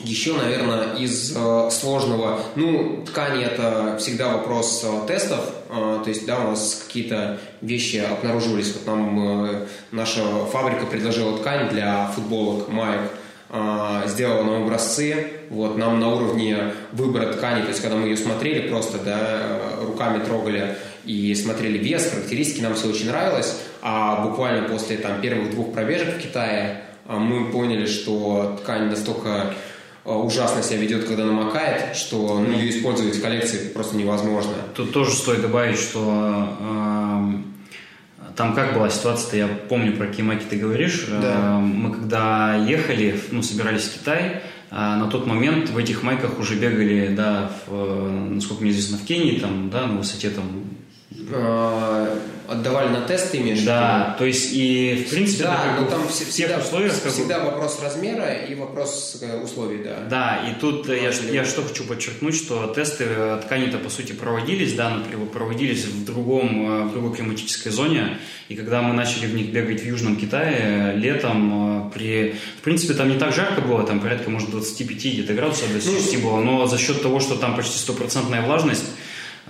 [0.00, 6.24] еще, наверное, из э, сложного, ну, ткани это всегда вопрос э, тестов, э, то есть,
[6.24, 10.20] да, у нас какие-то вещи обнаруживались, вот нам э, наша
[10.52, 13.10] фабрика предложила ткань для футболок, маек,
[13.50, 18.16] э, сделала нам образцы, вот, нам на уровне выбора ткани, то есть, когда мы ее
[18.16, 24.24] смотрели, просто, да, э, руками трогали и смотрели вес, характеристики, нам все очень нравилось, а
[24.24, 29.54] буквально после, там, первых двух пробежек в Китае мы поняли, что ткань настолько
[30.08, 34.54] Э, ужасно себя ведет, когда намокает, что ну, ее использовать в коллекции просто невозможно.
[34.74, 37.32] Тут тоже стоит добавить, что э,
[38.34, 41.06] там как была ситуация-то, я помню, про какие майки ты говоришь.
[41.10, 41.58] Да.
[41.58, 44.40] Э, мы когда ехали, ну, собирались в Китай,
[44.70, 48.96] э, на тот момент в этих майках уже бегали, да, в, э, насколько мне известно,
[48.96, 50.44] в Кении, там, да, на высоте там
[52.48, 56.58] отдавали на тест, ты имеешь Да, то есть и в принципе да, но там всегда,
[56.58, 57.50] условиях всегда бы...
[57.50, 59.98] вопрос размера и вопрос э, условий, да.
[60.08, 63.06] Да, и тут я, я что хочу подчеркнуть, что тесты
[63.44, 68.54] ткани-то по сути проводились, да, но проводились в другом, э, в другой климатической зоне, и
[68.54, 73.10] когда мы начали в них бегать в Южном Китае летом, э, при, в принципе там
[73.10, 76.66] не так жарко было, там порядка может 25 где-то градусов до 10 ну, было, но
[76.66, 78.86] за счет того, что там почти стопроцентная влажность,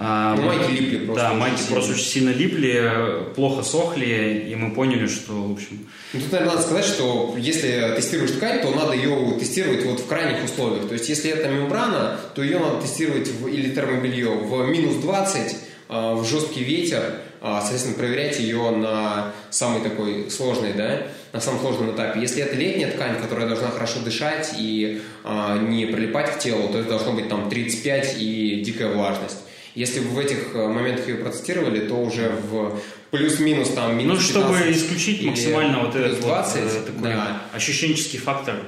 [0.01, 1.25] А, ну, майки липли просто.
[1.25, 1.73] Да, майки сильно.
[1.73, 2.93] просто очень сильно липли,
[3.35, 5.89] плохо сохли, и мы поняли, что, в общем...
[6.13, 10.07] Ну, тут, наверное, надо сказать, что если тестируешь ткань, то надо ее тестировать вот в
[10.07, 10.87] крайних условиях.
[10.87, 15.57] То есть, если это мембрана, то ее надо тестировать в, или термобелье в минус 20,
[15.89, 17.03] а, в жесткий ветер,
[17.41, 22.21] а, соответственно, проверять ее на самый такой сложный, да, на самом сложном этапе.
[22.21, 26.79] Если это летняя ткань, которая должна хорошо дышать и а, не прилипать к телу, то
[26.79, 29.39] это должно быть там 35 и дикая влажность.
[29.79, 32.81] Если вы в этих э, моментах ее протестировали, то уже в
[33.13, 37.43] плюс-минус там минус Ну, чтобы исключить максимально вот этот 20, вот, э, такой да.
[37.53, 38.61] ощущенческий фактор, э,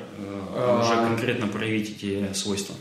[0.55, 0.81] а...
[0.81, 2.77] уже конкретно проявить эти свойства.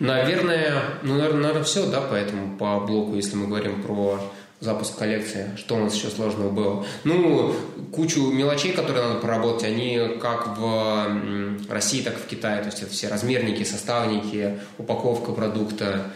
[0.00, 4.20] Наверное, ну, наверное, наверное, все, да, поэтому по блоку, если мы говорим про
[4.60, 6.86] запуск коллекции, что у нас еще сложного было.
[7.04, 7.54] Ну,
[7.90, 12.60] кучу мелочей, которые надо проработать, они как в России, так и в Китае.
[12.60, 16.12] То есть это все размерники, составники, упаковка продукта,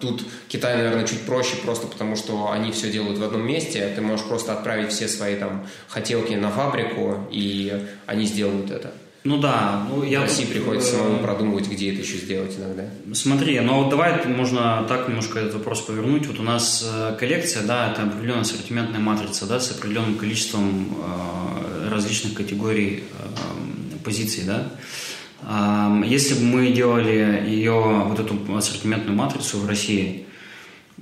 [0.00, 3.92] тут Китай, наверное, чуть проще, просто потому что они все делают в одном месте.
[3.94, 8.92] Ты можешь просто отправить все свои там хотелки на фабрику, и они сделают это.
[9.26, 12.84] Ну да, ну я в России тут, приходится самому продумывать, где это еще сделать иногда.
[13.12, 16.26] Смотри, ну вот давай можно так немножко этот вопрос повернуть.
[16.28, 21.88] Вот у нас э, коллекция, да, это определенная ассортиментная матрица, да, с определенным количеством э,
[21.90, 24.70] различных категорий э, позиций, да.
[25.42, 30.26] Если бы мы делали ее, вот эту ассортиментную матрицу в России,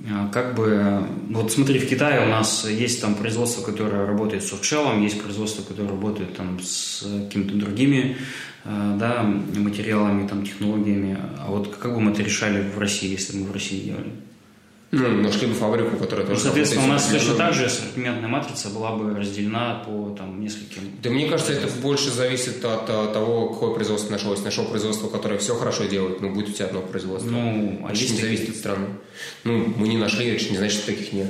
[0.09, 4.49] а, как бы, вот смотри, в Китае у нас есть там производство, которое работает с
[4.49, 8.17] софтшеллом, есть производство, которое работает там с какими-то другими
[8.65, 11.17] а, да, материалами, там, технологиями.
[11.39, 14.11] А вот как бы мы это решали в России, если бы мы в России делали?
[14.95, 16.39] Ну, нашли бы фабрику, которая тоже...
[16.39, 20.83] Ну, соответственно, у нас точно так же ассортиментная матрица была бы разделена по там, нескольким...
[21.03, 24.41] Да мне кажется, это больше зависит от, от того, какое производство нашлось.
[24.41, 27.29] Нашел производство, которое все хорошо делает, но будет у тебя одно производство.
[27.29, 28.87] Ну, а есть не зависит от страны.
[29.43, 31.27] Ну, мы не нашли, это не значит, что таких нет.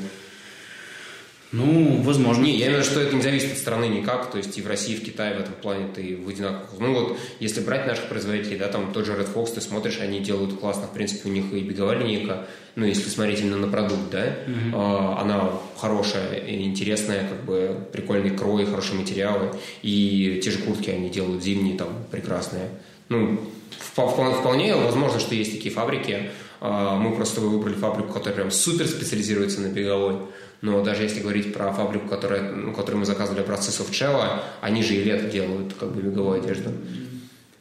[1.55, 2.43] Ну, возможно.
[2.43, 4.61] Не, я имею в виду, что это не зависит от страны никак, то есть и
[4.61, 6.79] в России, и в Китае в этом плане ты в одинаковых.
[6.79, 10.19] Ну вот, если брать наших производителей, да, там тот же Red Fox, ты смотришь, они
[10.19, 14.09] делают классно, в принципе, у них и беговая линейка, ну, если смотреть именно на продукт,
[14.11, 14.71] да, mm-hmm.
[14.73, 21.09] а, она хорошая, интересная, как бы прикольный крой, хорошие материалы, и те же куртки они
[21.09, 22.69] делают зимние, там, прекрасные.
[23.07, 23.39] Ну,
[23.79, 26.31] вполне возможно, что есть такие фабрики,
[26.67, 30.17] мы просто выбрали фабрику, которая прям супер специализируется на беговой.
[30.61, 34.95] Но даже если говорить про фабрику, которая, ну, которую мы заказывали образцы софтшелла, они же
[34.95, 36.71] и лето делают как бы беговую одежду.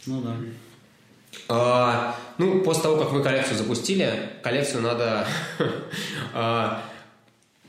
[0.07, 0.37] Ну да.
[1.49, 5.27] А, ну, после того, как мы коллекцию запустили, коллекцию надо...
[6.35, 6.83] а,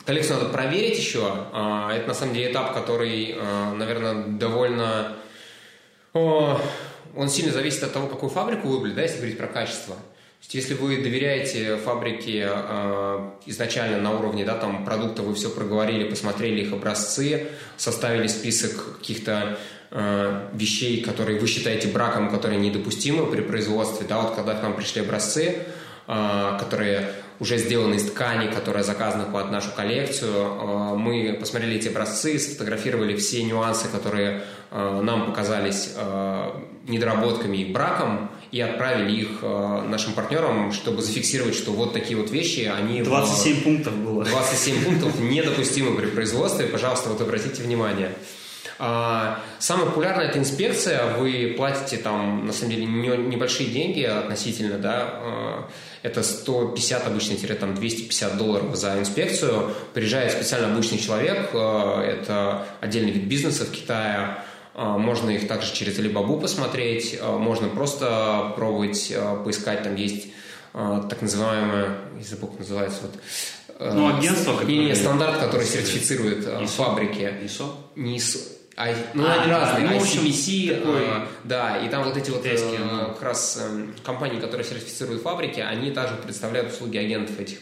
[0.05, 1.29] коллекцию надо проверить еще.
[1.51, 5.17] А, это на самом деле этап, который, а, наверное, довольно...
[6.13, 9.95] Он сильно зависит от того, какую фабрику выбрали, да, если говорить про качество
[10.51, 16.61] если вы доверяете фабрике э, изначально на уровне да, там, продукта, вы все проговорили, посмотрели
[16.61, 19.57] их образцы, составили список каких-то
[19.91, 24.75] э, вещей, которые вы считаете браком, которые недопустимы при производстве, да, вот когда к нам
[24.75, 25.63] пришли образцы,
[26.07, 30.31] э, которые уже сделаны из ткани, которая заказана под нашу коллекцию.
[30.33, 36.51] Э, мы посмотрели эти образцы, сфотографировали все нюансы, которые э, нам показались э,
[36.87, 42.71] недоработками и браком, и отправили их нашим партнерам, чтобы зафиксировать, что вот такие вот вещи,
[42.73, 43.01] они...
[43.01, 43.63] 27 в...
[43.63, 44.23] пунктов было.
[44.23, 46.67] 27 пунктов недопустимы при производстве.
[46.67, 48.11] Пожалуйста, вот обратите внимание.
[48.77, 51.15] Самая популярная это инспекция.
[51.17, 55.67] Вы платите там, на самом деле, небольшие деньги относительно, да,
[56.03, 59.71] это 150 обычно, там 250 долларов за инспекцию.
[59.93, 64.37] Приезжает специально обычный человек, э, это отдельный вид бизнеса в Китае,
[64.75, 69.11] можно их также через Alibaba посмотреть, можно просто пробовать
[69.45, 70.27] поискать, там есть
[70.73, 73.13] так называемое, забыл, как называется, вот,
[73.79, 76.67] ну, агентство, не, не, стандарт, который сертифицирует ISO?
[76.67, 77.21] фабрики.
[77.43, 77.71] ISO?
[77.95, 78.39] Не ISO.
[78.77, 79.87] I, ну, а, они разные.
[79.87, 83.85] Ну, ICBC, такой, э, да, и там вот эти вот тески, э, как раз э,
[84.03, 87.59] компании, которые сертифицируют фабрики, они также представляют услуги агентов этих.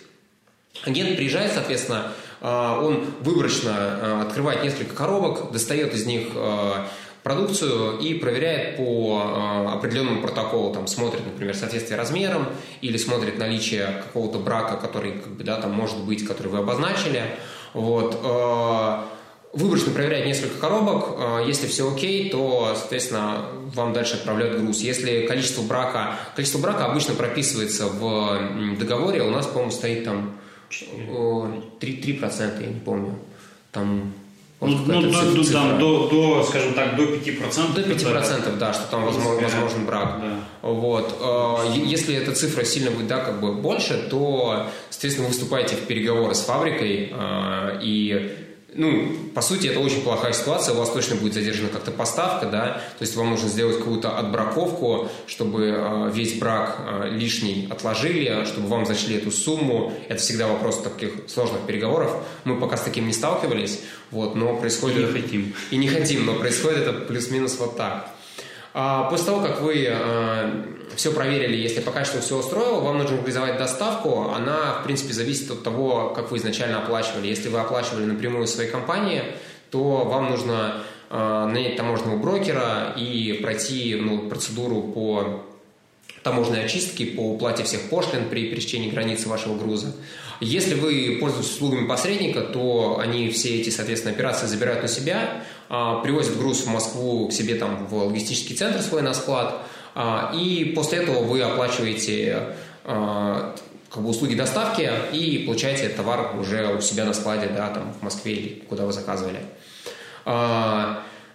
[0.86, 6.86] Агент приезжает, соответственно, э, он выборочно э, открывает несколько коробок, достает из них э,
[7.21, 12.47] продукцию и проверяет по э, определенному протоколу, там смотрит, например, соответствие размерам
[12.82, 17.23] или смотрит наличие какого-то брака, который, как бы, да, там может быть, который вы обозначили.
[17.73, 18.19] Вот.
[18.23, 19.04] Э,
[19.54, 21.16] выборочно проверяет несколько коробок.
[21.18, 24.82] А, если все окей, то, соответственно, вам дальше отправляют груз.
[24.82, 26.18] Если количество брака...
[26.36, 29.22] Количество брака обычно прописывается в договоре.
[29.22, 30.34] У нас, по-моему, стоит там
[30.70, 33.20] 3%, 3% я не помню.
[33.72, 34.13] Там
[34.66, 37.74] ну, ну до, до, да, до, до, скажем так, до 5%.
[37.74, 40.22] До 5%, это, да, что там возможен, возможен брак.
[40.22, 40.70] Да.
[40.70, 41.18] Вот.
[41.20, 45.82] Э, если эта цифра сильно будет, да, как бы больше, то, соответственно, вы вступаете в
[45.82, 48.42] переговоры с фабрикой, э, и
[48.76, 52.82] ну, по сути, это очень плохая ситуация, у вас точно будет задержана как-то поставка, да,
[52.98, 58.68] то есть вам нужно сделать какую-то отбраковку, чтобы э, весь брак э, лишний отложили, чтобы
[58.68, 59.94] вам зачли эту сумму.
[60.10, 62.16] Это всегда вопрос таких сложных переговоров.
[62.44, 63.80] Мы пока с таким не сталкивались,
[64.12, 64.98] вот, но происходит...
[64.98, 65.56] И не хотим.
[65.71, 68.13] И не хотим, но происходит это плюс-минус вот так.
[68.74, 70.63] А после того, как вы э,
[70.96, 74.32] все проверили, если по качеству все устроило, вам нужно организовать доставку.
[74.36, 77.28] Она, в принципе, зависит от того, как вы изначально оплачивали.
[77.28, 79.24] Если вы оплачивали напрямую своей компании,
[79.69, 85.44] то вам нужно э, нанять таможенного брокера и пройти ну, процедуру по
[86.24, 89.94] таможенной очистки, по уплате всех пошлин при пересечении границы вашего груза.
[90.40, 95.44] Если вы пользуетесь услугами посредника, то они все эти, соответственно, операции забирают на себя, а,
[95.68, 99.64] привозят груз в Москву к себе там в логистический центр свой на склад,
[99.96, 103.56] а, и после этого вы оплачиваете а,
[103.90, 108.02] как бы услуги доставки и получаете товар уже у себя на складе, да, там в
[108.02, 109.40] Москве или куда вы заказывали.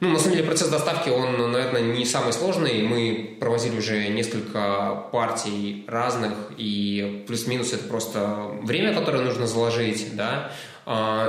[0.01, 2.83] Ну, на самом деле, процесс доставки, он, наверное, не самый сложный.
[2.83, 10.53] Мы провозили уже несколько партий разных, и плюс-минус это просто время, которое нужно заложить, да,
[10.78, 10.78] а,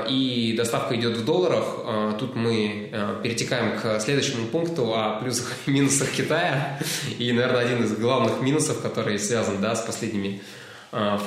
[0.07, 1.65] и доставка идет в долларах.
[1.83, 6.79] А, тут мы а, перетекаем к следующему пункту о плюсах и минусах Китая.
[7.17, 10.41] И, наверное, один из главных минусов, который связан да, с последними,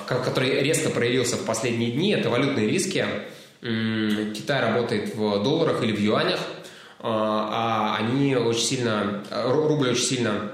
[0.07, 3.05] который резко проявился в последние дни, это валютные риски.
[3.61, 6.41] Китай работает в долларах или в юанях,
[6.99, 10.53] а они очень сильно, рубль очень сильно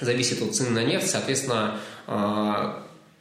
[0.00, 1.78] зависит от цены на нефть, соответственно,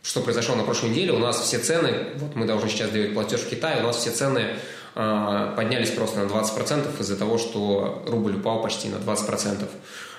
[0.03, 3.39] что произошло на прошлой неделе, у нас все цены, вот мы должны сейчас делать платеж
[3.39, 4.57] в Китае, у нас все цены
[4.95, 9.65] э, поднялись просто на 20% из-за того, что рубль упал почти на 20%.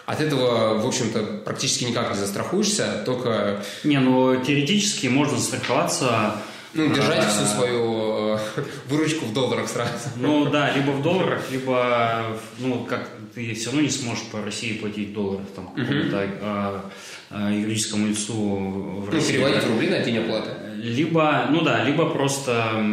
[0.07, 3.62] От этого, в общем-то, практически никак не застрахуешься, только...
[3.85, 6.37] Не, ну, теоретически можно застраховаться
[6.75, 8.39] ну, держать а, всю свою э,
[8.89, 9.93] выручку в долларах сразу.
[10.16, 14.79] Ну да, либо в долларах, либо, ну, как ты все равно не сможешь по России
[14.79, 16.39] платить в долларах, там, uh-huh.
[16.43, 16.91] а,
[17.31, 19.39] а, юридическому лицу в ну, России.
[19.39, 20.51] Ну, переводить рубли на день оплаты.
[20.77, 22.85] Либо, ну да, либо просто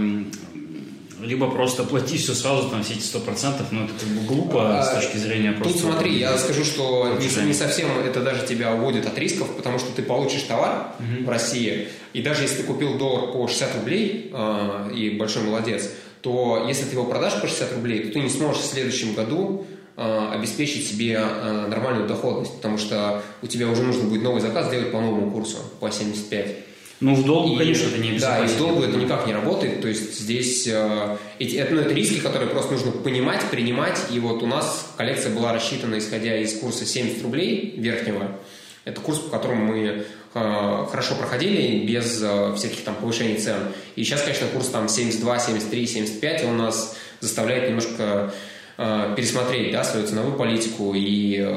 [1.22, 4.80] либо просто плати все сразу, там, все эти сто процентов, но это как бы глупо
[4.80, 5.74] а, с точки зрения просто...
[5.74, 9.80] Тут смотри, я скажу, что не, не совсем это даже тебя уводит от рисков, потому
[9.80, 11.26] что ты получишь товар угу.
[11.26, 15.90] в России, и даже если ты купил доллар по 60 рублей, э, и большой молодец,
[16.22, 19.66] то если ты его продашь по 60 рублей, то ты не сможешь в следующем году
[19.98, 21.20] э, обеспечить себе
[21.68, 25.58] нормальную доходность, потому что у тебя уже нужно будет новый заказ делать по новому курсу,
[25.80, 26.71] по 75.
[27.02, 29.82] Ну, в долгу, и, конечно, это не Да, и в долгу это никак не работает.
[29.82, 34.00] То есть здесь э, эти, это, ну, это риски, которые просто нужно понимать, принимать.
[34.12, 38.38] И вот у нас коллекция была рассчитана, исходя из курса 70 рублей верхнего.
[38.86, 43.58] Это курс, по которому мы э, хорошо проходили, без э, всяких там повышений цен.
[43.96, 48.32] И сейчас, конечно, курс там 72, 73, 75, он нас заставляет немножко
[48.78, 51.50] э, пересмотреть да, свою ценовую политику и, э,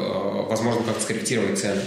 [0.48, 1.82] возможно, как-то скорректировать цены.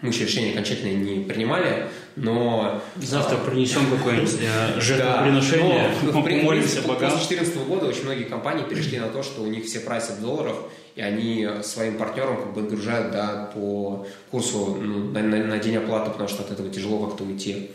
[0.00, 1.86] Мы еще решение окончательное не принимали,
[2.16, 2.80] но...
[2.96, 7.10] Завтра принесем какое-нибудь э, жертвоприношение, да, но, помолимся богам.
[7.10, 10.20] После 2014 года очень многие компании перешли на то, что у них все прайсы в
[10.20, 10.56] долларах,
[10.94, 15.76] и они своим партнерам как бы нагружают да, по курсу ну, на, на, на день
[15.76, 17.70] оплаты, потому что от этого тяжело как-то уйти.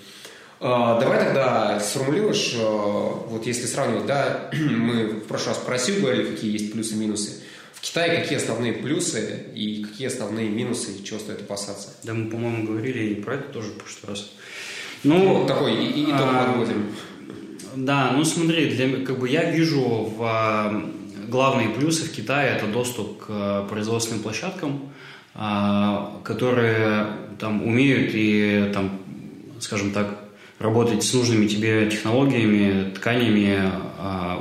[0.59, 6.01] Uh, давай тогда сформулируешь, uh, вот если сравнивать, да, мы в прошлый раз про Россию
[6.01, 7.43] говорили, какие есть плюсы и минусы.
[7.77, 11.89] В Китае какие основные плюсы и какие основные минусы, и чего стоит опасаться?
[12.03, 14.31] Да, мы, по-моему, говорили и про это тоже в прошлый раз.
[15.03, 16.91] Ну, ну такой и, итог а, подводим.
[17.75, 20.91] Да, ну смотри, для, как бы я вижу в а,
[21.27, 24.89] главные плюсы в Китае это доступ к а, производственным площадкам,
[25.35, 27.05] а, которые
[27.39, 28.99] там умеют и там,
[29.59, 30.17] скажем так,
[30.57, 33.71] работать с нужными тебе технологиями, тканями,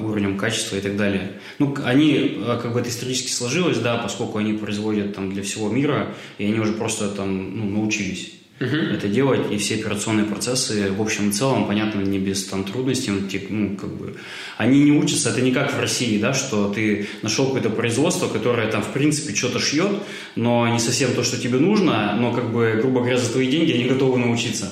[0.02, 1.32] уровнем качества и так далее.
[1.58, 5.68] Ну, они, а, как бы это исторически сложилось, да, поскольку они производят там для всего
[5.68, 8.94] мира, и они уже просто там, ну, научились uh-huh.
[8.94, 13.12] это делать, и все операционные процессы, в общем и целом, понятно, не без там трудностей,
[13.50, 14.16] ну, как бы,
[14.56, 18.70] они не учатся, это не как в России, да, что ты нашел какое-то производство, которое
[18.70, 19.92] там, в принципе, что-то шьет,
[20.34, 23.72] но не совсем то, что тебе нужно, но, как бы, грубо говоря, за твои деньги
[23.72, 24.70] они готовы научиться.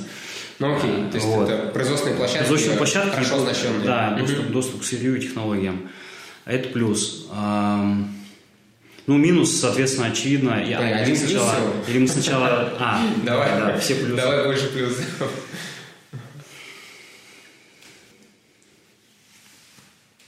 [0.58, 1.48] Ну окей, то есть вот.
[1.48, 3.86] это производственные площадки, производственные площадки хорошо оснащенные.
[3.86, 5.90] Да, доступ, доступ к сырью и технологиям.
[6.44, 7.28] Это плюс.
[9.06, 10.64] Ну, минус, соответственно, очевидно.
[10.64, 11.54] Я, да, или, сначала,
[11.86, 12.72] или мы сначала...
[12.78, 14.16] А, давай, да, все плюсы.
[14.16, 15.04] Давай больше плюсов.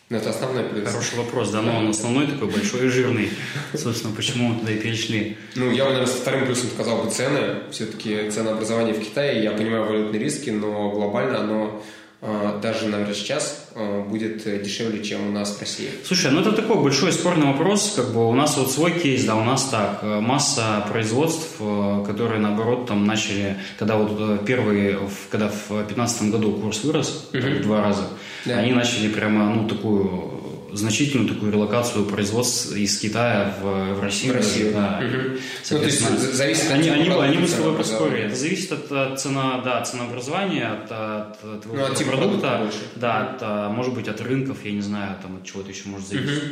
[0.08, 0.88] Ну, это основной плюс.
[0.88, 3.28] Хороший вопрос, да, но он основной такой большой и жирный.
[3.74, 5.36] Собственно, почему мы туда и перешли?
[5.56, 7.62] Ну, я бы, наверное, вторым плюсом сказал бы цены.
[7.72, 11.82] Все-таки ценообразование в Китае, я понимаю валютные риски, но глобально оно
[12.22, 15.90] а, даже, наверное, сейчас а, будет дешевле, чем у нас в России.
[16.04, 19.36] Слушай, ну это такой большой спорный вопрос, как бы у нас вот свой кейс, да,
[19.36, 24.98] у нас так, э, масса производств, э, которые, наоборот, там начали, когда вот э, первые,
[25.30, 27.58] когда в 2015 году курс вырос uh-huh.
[27.58, 28.08] в два раза,
[28.46, 28.58] да.
[28.58, 30.36] они начали прямо, ну, такую
[30.76, 34.34] значительную такую релокацию производств из Китая в, в Россию.
[34.34, 34.72] В Россию.
[34.72, 35.00] Да.
[35.02, 35.38] Угу.
[35.62, 38.24] Соответственно, ну, то есть, зависит они, от они, они, они быстро поспорили.
[38.24, 42.78] Это зависит от, от цена, да, ценообразования, от, от, от ну, от типа продукта, больше.
[42.96, 46.08] да, от, а, может быть, от рынков, я не знаю, там от чего-то еще может
[46.08, 46.42] зависеть.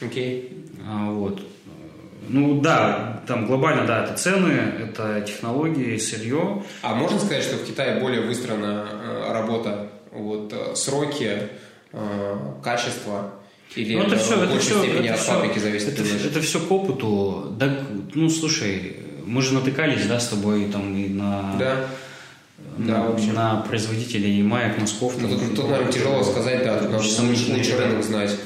[0.00, 0.52] Окей.
[0.52, 0.82] Okay.
[0.86, 1.42] А, вот.
[2.28, 6.62] Ну да, там глобально, да, это цены, это технологии, сырье.
[6.82, 11.48] А можно сказать, что в Китае более выстроена э, работа, вот э, сроки,
[11.92, 13.34] э, качество?
[13.74, 15.98] Или ну, это, это все, это все, это от фабрики зависит?
[15.98, 17.54] Это, это все к опыту.
[17.58, 17.78] Да,
[18.14, 18.96] ну, слушай,
[19.26, 21.56] мы же натыкались, да, с тобой там и на...
[21.58, 21.86] Да.
[22.76, 25.14] На, да, на производителей маек, носков.
[25.20, 28.36] Ну, тут, тут, наверное, тяжело сказать, да, тут нужно лучше рынок знать.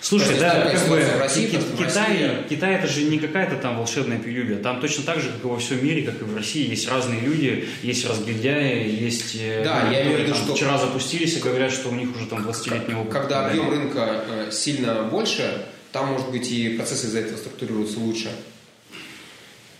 [0.00, 2.30] Слушай, да, как бы России, Китай, России...
[2.48, 4.56] Китай это же не какая-то там волшебная пилюля.
[4.56, 7.20] Там точно так же, как и во всем мире, как и в России, есть разные
[7.20, 11.72] люди, есть разгильдяи, есть э, да, я имею в виду, что вчера запустились и говорят,
[11.72, 13.12] что у них уже там 20-летний опыт.
[13.12, 18.30] Когда объем рынка э, сильно больше, там, может быть, и процессы из-за этого структурируются лучше.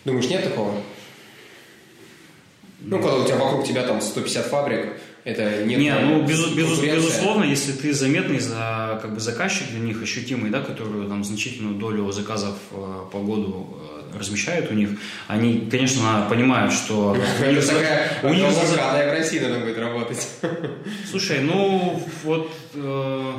[0.05, 0.83] Думаешь, нет такого?
[2.81, 6.79] Ну, когда у тебя вокруг тебя там 150 фабрик, это не, не ну без, без,
[6.79, 11.75] безусловно, если ты заметный за как бы заказчик для них ощутимый, да, который там значительную
[11.77, 13.77] долю заказов э, по году
[14.14, 14.91] э, размещают у них,
[15.27, 20.29] они, конечно, понимают, что у них такая у них в России надо будет работать.
[21.11, 23.33] Слушай, ну вот э,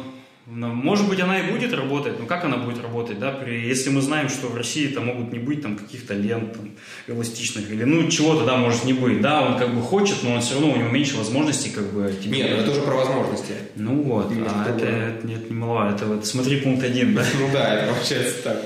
[0.50, 4.02] может быть, она и будет работать, но как она будет работать, да, при, если мы
[4.02, 6.72] знаем, что в России там могут не быть там каких-то лент там,
[7.08, 10.42] эластичных или ну чего-то, да, может не быть, да, он как бы хочет, но он
[10.42, 12.12] все равно у него меньше возможностей как бы.
[12.22, 12.40] Тебе...
[12.40, 13.54] Нет, ну это уже про возможности.
[13.76, 17.24] Ну вот, а это, это, нет, не мало, это вот смотри пункт один, да.
[17.40, 18.62] Ну да, это получается так.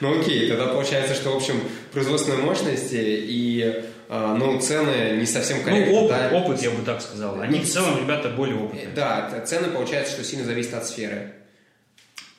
[0.00, 1.54] Ну окей, тогда получается, что в общем
[1.92, 5.92] производственные мощности и ну, цены не совсем корректны.
[5.92, 6.36] Ну, опыт, да?
[6.36, 7.40] опыт, я бы так сказал.
[7.40, 8.88] Они в целом, ребята, более опытные.
[8.94, 11.34] Да, цены, получается, что сильно зависят от сферы.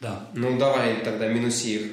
[0.01, 0.28] Да.
[0.34, 1.91] Ну, давай тогда минуси их.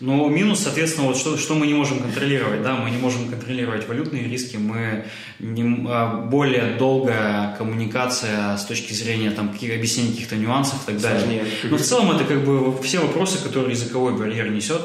[0.00, 3.86] Ну, минус, соответственно, вот что, что мы не можем контролировать, да, мы не можем контролировать
[3.86, 5.04] валютные риски, мы
[5.38, 11.00] не, а, более долгая коммуникация с точки зрения там каких, объяснения каких-то нюансов и так
[11.00, 11.46] далее.
[11.62, 14.82] Но в целом это как бы все вопросы, которые языковой барьер несет.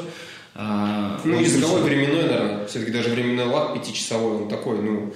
[0.62, 5.14] А, ну, языковой временной, наверное, все-таки даже временной лаг пятичасовой, он такой, ну,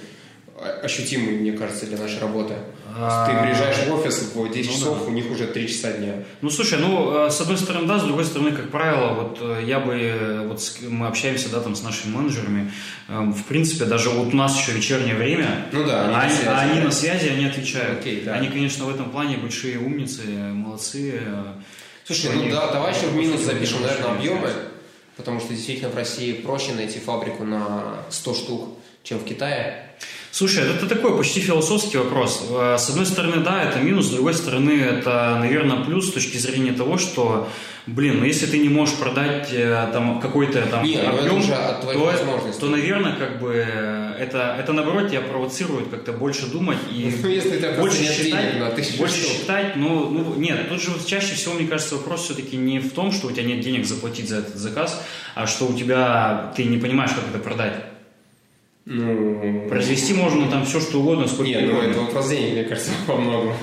[0.81, 2.55] ощутимый, мне кажется, для нашей работы.
[2.97, 3.27] А...
[3.27, 5.05] Ты приезжаешь в офис в 10 ну, часов, да.
[5.05, 6.23] у них уже 3 часа дня.
[6.41, 9.79] Ну, слушай, ну, с одной стороны, да, с другой стороны, как правило, вот э, я
[9.79, 12.71] бы, вот мы общаемся, да, там, с нашими менеджерами,
[13.09, 16.31] эм, в принципе, даже вот у нас еще вечернее время, ну, да, они, они, на,
[16.31, 16.85] связи, они да.
[16.85, 17.99] на связи, они отвечают.
[17.99, 18.33] Окей, да.
[18.33, 21.21] Они, конечно, в этом плане большие умницы, молодцы.
[22.03, 24.49] Слушай, ну да, давай еще в минус запишем, наверное, объемы.
[25.17, 28.69] Потому что действительно в России проще найти фабрику на 100 штук,
[29.03, 29.89] чем в Китае.
[30.37, 32.45] Слушай, это такой почти философский вопрос.
[32.49, 36.35] Э, с одной стороны, да, это минус, с другой стороны, это, наверное, плюс с точки
[36.35, 37.47] зрения того, что,
[37.87, 42.59] блин, ну если ты не можешь продать э, там какой-то там Нет, ну, объем, то,
[42.59, 47.57] то, наверное, как бы это, это наоборот тебя провоцирует как-то больше думать и ну, если
[47.79, 52.25] больше считать, на больше считать, ну, ну, нет, тут же чаще всего, мне кажется, вопрос
[52.25, 55.01] все-таки не в том, что у тебя нет денег заплатить за этот заказ,
[55.33, 57.94] а что у тебя, ты не понимаешь, как это продать.
[58.85, 59.67] Ну...
[59.67, 61.81] Произвести можно там все, что угодно, сколько Нет, угодно.
[61.81, 63.55] ну это вопрос денег, мне кажется, по многому.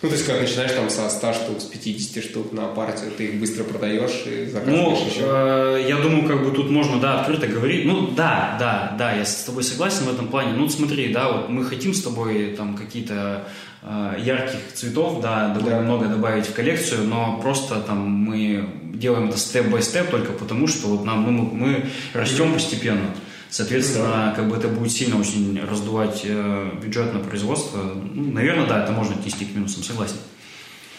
[0.00, 3.24] Ну, то есть, когда начинаешь там со 100 штук, с 50 штук на партию, ты
[3.24, 5.20] их быстро продаешь и заказываешь ну, еще.
[5.22, 7.84] Э, я думаю, как бы тут можно, да, открыто говорить.
[7.84, 10.52] Ну, да, да, да, я с тобой согласен в этом плане.
[10.52, 13.48] Ну, смотри, да, вот мы хотим с тобой там какие-то
[13.82, 15.84] э, ярких цветов, да, довольно да.
[15.84, 21.04] много добавить в коллекцию, но просто там мы делаем это степ-бай-степ только потому, что вот
[21.04, 23.10] нам, ну, мы растем постепенно.
[23.50, 27.78] Соответственно, как бы это будет сильно очень раздувать э, бюджет на производство.
[27.78, 30.16] Ну, наверное, да, это можно отнести к минусам, согласен.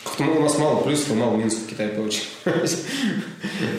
[0.04, 2.86] Как-то у нас мало плюсов, мало минусов в Китае получилось.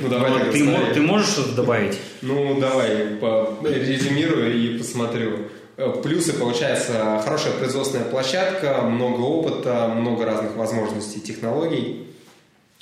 [0.02, 1.98] Ну, давай ну, ты, мо- ты можешь что-то добавить?
[2.22, 5.48] Ну, давай, по- резюмирую и посмотрю.
[5.76, 12.06] Э, плюсы, получается, хорошая производственная площадка, много опыта, много разных возможностей, технологий,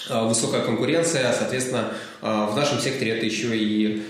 [0.09, 4.03] э, высокая конкуренция, соответственно, в нашем секторе это еще и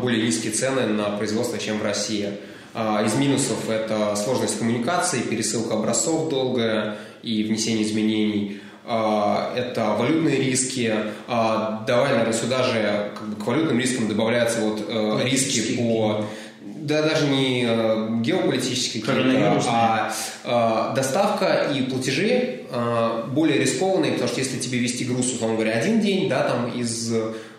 [0.00, 2.30] более низкие цены на производство, чем в России.
[2.74, 8.60] А, из минусов это сложность коммуникации, пересылка образцов долгая и внесения изменений.
[8.84, 10.92] А, это валютные риски.
[11.28, 16.24] А, давай, наверное, сюда же как бы, к валютным рискам добавляются вот э, риски по
[16.60, 20.12] да, даже не э, геополитические какие-то, а,
[20.44, 25.72] а доставка и платежи а, более рискованные, потому что если тебе вести груз, условно говоря,
[25.72, 27.10] один день, да, там из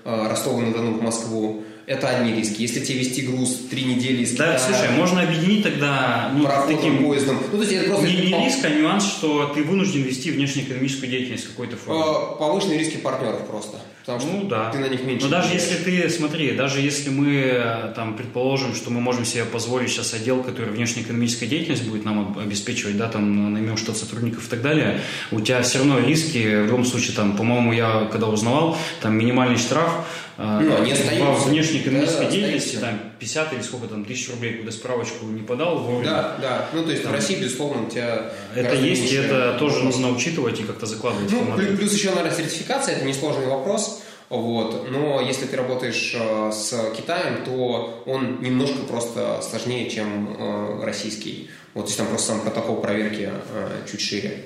[0.04, 2.62] а, Ростова-на-Дону в Москву, это одни риски.
[2.62, 7.06] Если тебе вести груз три недели из Да, Китая, слушай, можно объединить тогда ну, таким
[7.06, 7.40] поездом.
[7.52, 8.08] Ну, то есть это просто...
[8.08, 12.04] Не, не риск, а нюанс, что ты вынужден вести внешнеэкономическую деятельность какой-то форме.
[12.40, 13.78] Повышенные риски партнеров просто.
[14.06, 14.70] Потому что ну, да.
[14.70, 15.26] ты на них меньше.
[15.26, 19.90] Но даже если ты, смотри, даже если мы там предположим, что мы можем себе позволить
[19.90, 24.62] сейчас отдел, который внешнеэкономическая деятельность будет нам обеспечивать, да, там наймем что-то сотрудников и так
[24.62, 25.02] далее,
[25.32, 29.58] у тебя все равно риски, в любом случае, там, по-моему, я когда узнавал, там минимальный
[29.58, 30.06] штраф
[30.38, 34.72] а, ну, они во внешнеэкономической да, деятельности, там, 50 или сколько там, тысяч рублей, куда
[34.72, 36.12] справочку не подал вовремя.
[36.12, 36.70] Да, да.
[36.74, 40.10] Ну, то есть там, в России, безусловно, у тебя Это есть, и это тоже нужно
[40.10, 41.32] учитывать и как-то закладывать.
[41.32, 43.95] Ну, плюс еще, наверное, сертификация, это несложный вопрос.
[44.36, 44.90] Вот.
[44.92, 51.50] Но если ты работаешь э, с Китаем, то он немножко просто сложнее, чем э, российский.
[51.74, 54.46] Вот, то есть там просто сам протокол проверки э, чуть шире.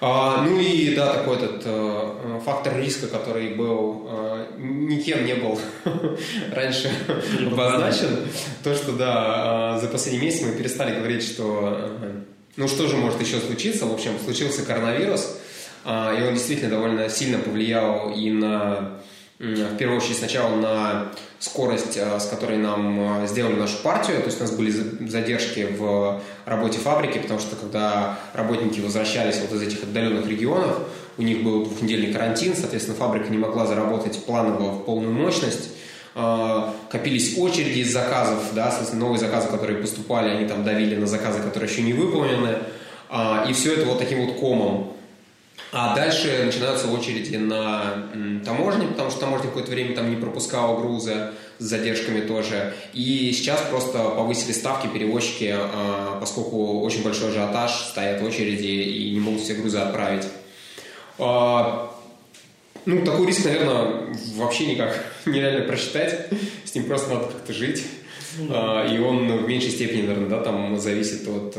[0.00, 1.64] А, ну и да, такой этот
[2.44, 4.08] фактор риска, который был
[4.58, 5.58] никем не был
[6.52, 6.90] раньше
[7.46, 8.28] обозначен,
[8.62, 11.90] то, что да, за последний месяц мы перестали говорить, что
[12.56, 15.38] ну что же может еще случиться, в общем, случился коронавирус,
[15.84, 19.00] и он действительно довольно сильно повлиял и на
[19.38, 21.08] в первую очередь сначала на
[21.40, 24.70] скорость, э, с которой нам э, сделали нашу партию, то есть у нас были
[25.08, 30.78] задержки в работе фабрики, потому что когда работники возвращались вот из этих отдаленных регионов,
[31.18, 35.70] у них был двухнедельный карантин, соответственно, фабрика не могла заработать планово в полную мощность,
[36.90, 41.40] копились очереди из заказов, да, соответственно, новые заказы, которые поступали, они там давили на заказы,
[41.40, 42.58] которые еще не выполнены,
[43.48, 44.93] и все это вот таким вот комом
[45.76, 48.06] а дальше начинаются очереди на
[48.44, 52.74] таможне, потому что таможня какое-то время там не пропускала грузы с задержками тоже.
[52.92, 59.18] И сейчас просто повысили ставки перевозчики, а, поскольку очень большой ажиотаж, стоят очереди и не
[59.18, 60.28] могут все грузы отправить.
[61.18, 61.92] А,
[62.86, 66.28] ну, такой риск, наверное, вообще никак нереально просчитать.
[66.64, 67.82] С ним просто надо как-то жить.
[68.50, 71.56] А, и он в меньшей степени, наверное, да, там зависит от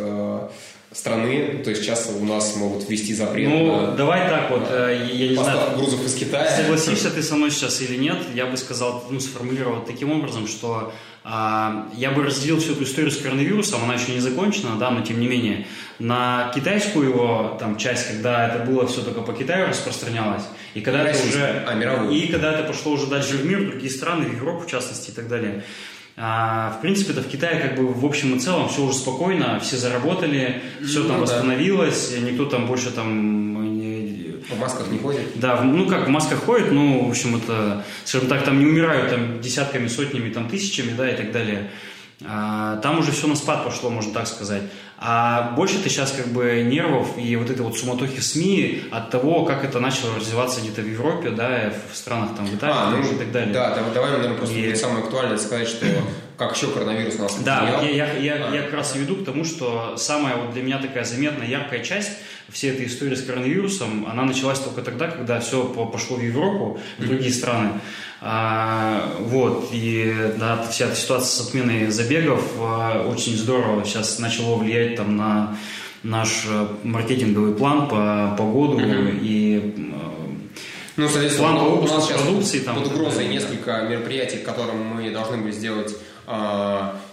[0.96, 5.10] страны, то есть сейчас у нас могут ввести запрет Ну, на, давай так вот, э,
[5.12, 6.50] я не знаю, грузов из Китая.
[6.50, 10.94] Согласишься ты со мной сейчас или нет, я бы сказал, ну, сформулировал таким образом, что
[11.26, 15.02] а, я бы разделил всю эту историю с коронавирусом, она еще не закончена, да, но
[15.02, 15.68] тем не менее,
[16.00, 20.44] на китайскую его там часть, когда это было все только по Китаю распространялось,
[20.76, 21.66] и когда это уже...
[21.68, 22.12] А, мировую.
[22.12, 25.10] И когда это пошло уже дальше в мир, в другие страны, в Европу в частности
[25.10, 25.64] и так далее.
[26.18, 29.60] А, в принципе, это в Китае как бы в общем и целом все уже спокойно,
[29.60, 31.22] все заработали, все ну, там да.
[31.24, 33.56] восстановилось, никто там больше там
[34.50, 35.22] в масках не ходит?
[35.36, 39.10] Да, ну как, в масках ходят, ну, в общем, это, скажем так, там не умирают
[39.10, 41.72] там десятками, сотнями, там тысячами, да, и так далее.
[42.24, 44.64] А, там уже все на спад пошло, можно так сказать.
[44.98, 49.12] А больше ты сейчас как бы нервов и вот этой вот суматохи в СМИ от
[49.12, 52.90] того, как это начало развиваться где-то в Европе, да, в странах там в Италии а,
[52.92, 53.54] ну, и так далее.
[53.54, 54.74] Да, давай, наверное, просто и...
[54.76, 55.86] самое актуальное сказать, что
[56.38, 58.56] как еще коронавирус нас Да, я, я, я, а.
[58.56, 62.12] я как раз веду к тому, что самая вот для меня такая заметная, яркая часть
[62.50, 67.06] всей этой истории с коронавирусом, она началась только тогда, когда все пошло в Европу, в
[67.06, 67.72] другие страны.
[68.22, 74.58] А, вот, и да, вся эта ситуация с отменой забегов а, очень здорово сейчас начало
[74.58, 75.58] влиять там на
[76.06, 79.20] наш э, маркетинговый план по, по году mm-hmm.
[79.22, 80.06] и э,
[80.98, 84.86] ну, соответственно, план по у нас сейчас продукции, там, под угрозой несколько мероприятий, к которым
[84.86, 85.94] мы должны были сделать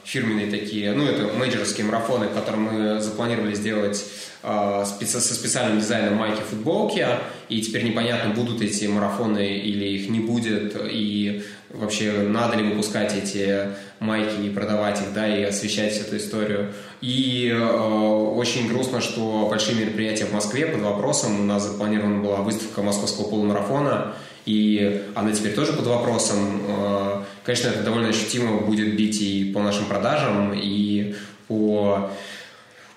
[0.04, 4.04] фирменные такие, ну, это менеджерские марафоны, которые мы запланировали сделать
[4.42, 7.06] э, со специальным дизайном майки футболки,
[7.48, 13.14] и теперь непонятно, будут эти марафоны или их не будет, и вообще надо ли выпускать
[13.14, 13.68] эти
[14.00, 16.72] майки и продавать их, да, и освещать эту историю.
[17.00, 21.40] И э, очень грустно, что большие мероприятия в Москве под вопросом.
[21.40, 24.14] У нас запланирована была выставка московского полумарафона,
[24.46, 26.62] и она теперь тоже под вопросом.
[26.66, 31.14] Э, конечно, это довольно ощутимо будет бить и по нашим продажам, и
[31.48, 32.10] по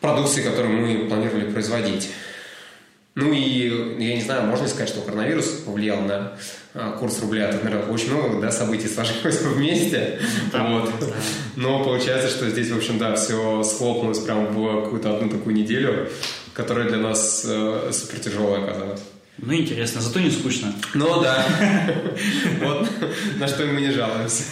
[0.02, 2.10] продукции, которую мы планировали производить.
[3.16, 3.70] Ну и,
[4.04, 6.34] я не знаю, можно сказать, что коронавирус повлиял на
[6.74, 7.50] э, курс рубля.
[7.50, 10.20] Тут, наверное, очень много да, событий сложилось вместе.
[10.52, 10.92] Там, вот.
[11.00, 11.08] да.
[11.56, 16.10] Но получается, что здесь, в общем, да, все схлопнулось прямо в какую-то одну такую неделю,
[16.54, 19.02] которая для нас э, супер тяжелая оказалась.
[19.38, 20.74] Ну, интересно, зато не скучно.
[20.94, 21.44] Ну, да.
[22.62, 22.90] Вот
[23.38, 24.44] на что мы не жалуемся.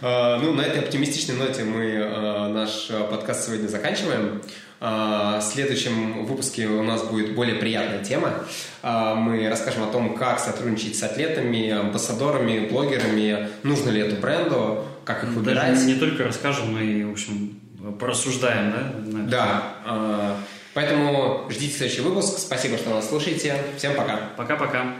[0.00, 4.40] Ну, на этой оптимистичной ноте мы наш подкаст сегодня заканчиваем.
[4.80, 8.44] В следующем выпуске у нас будет более приятная тема.
[8.82, 15.22] Мы расскажем о том, как сотрудничать с атлетами, амбассадорами, блогерами, нужно ли это бренду, как
[15.22, 15.74] их выбирать.
[15.74, 17.60] Даже не только расскажем, и, в общем,
[18.00, 19.72] порассуждаем, да?
[19.84, 20.36] Да.
[20.74, 22.38] Поэтому ждите следующий выпуск.
[22.38, 23.56] Спасибо, что нас слушаете.
[23.76, 24.30] Всем пока.
[24.36, 24.94] Пока-пока.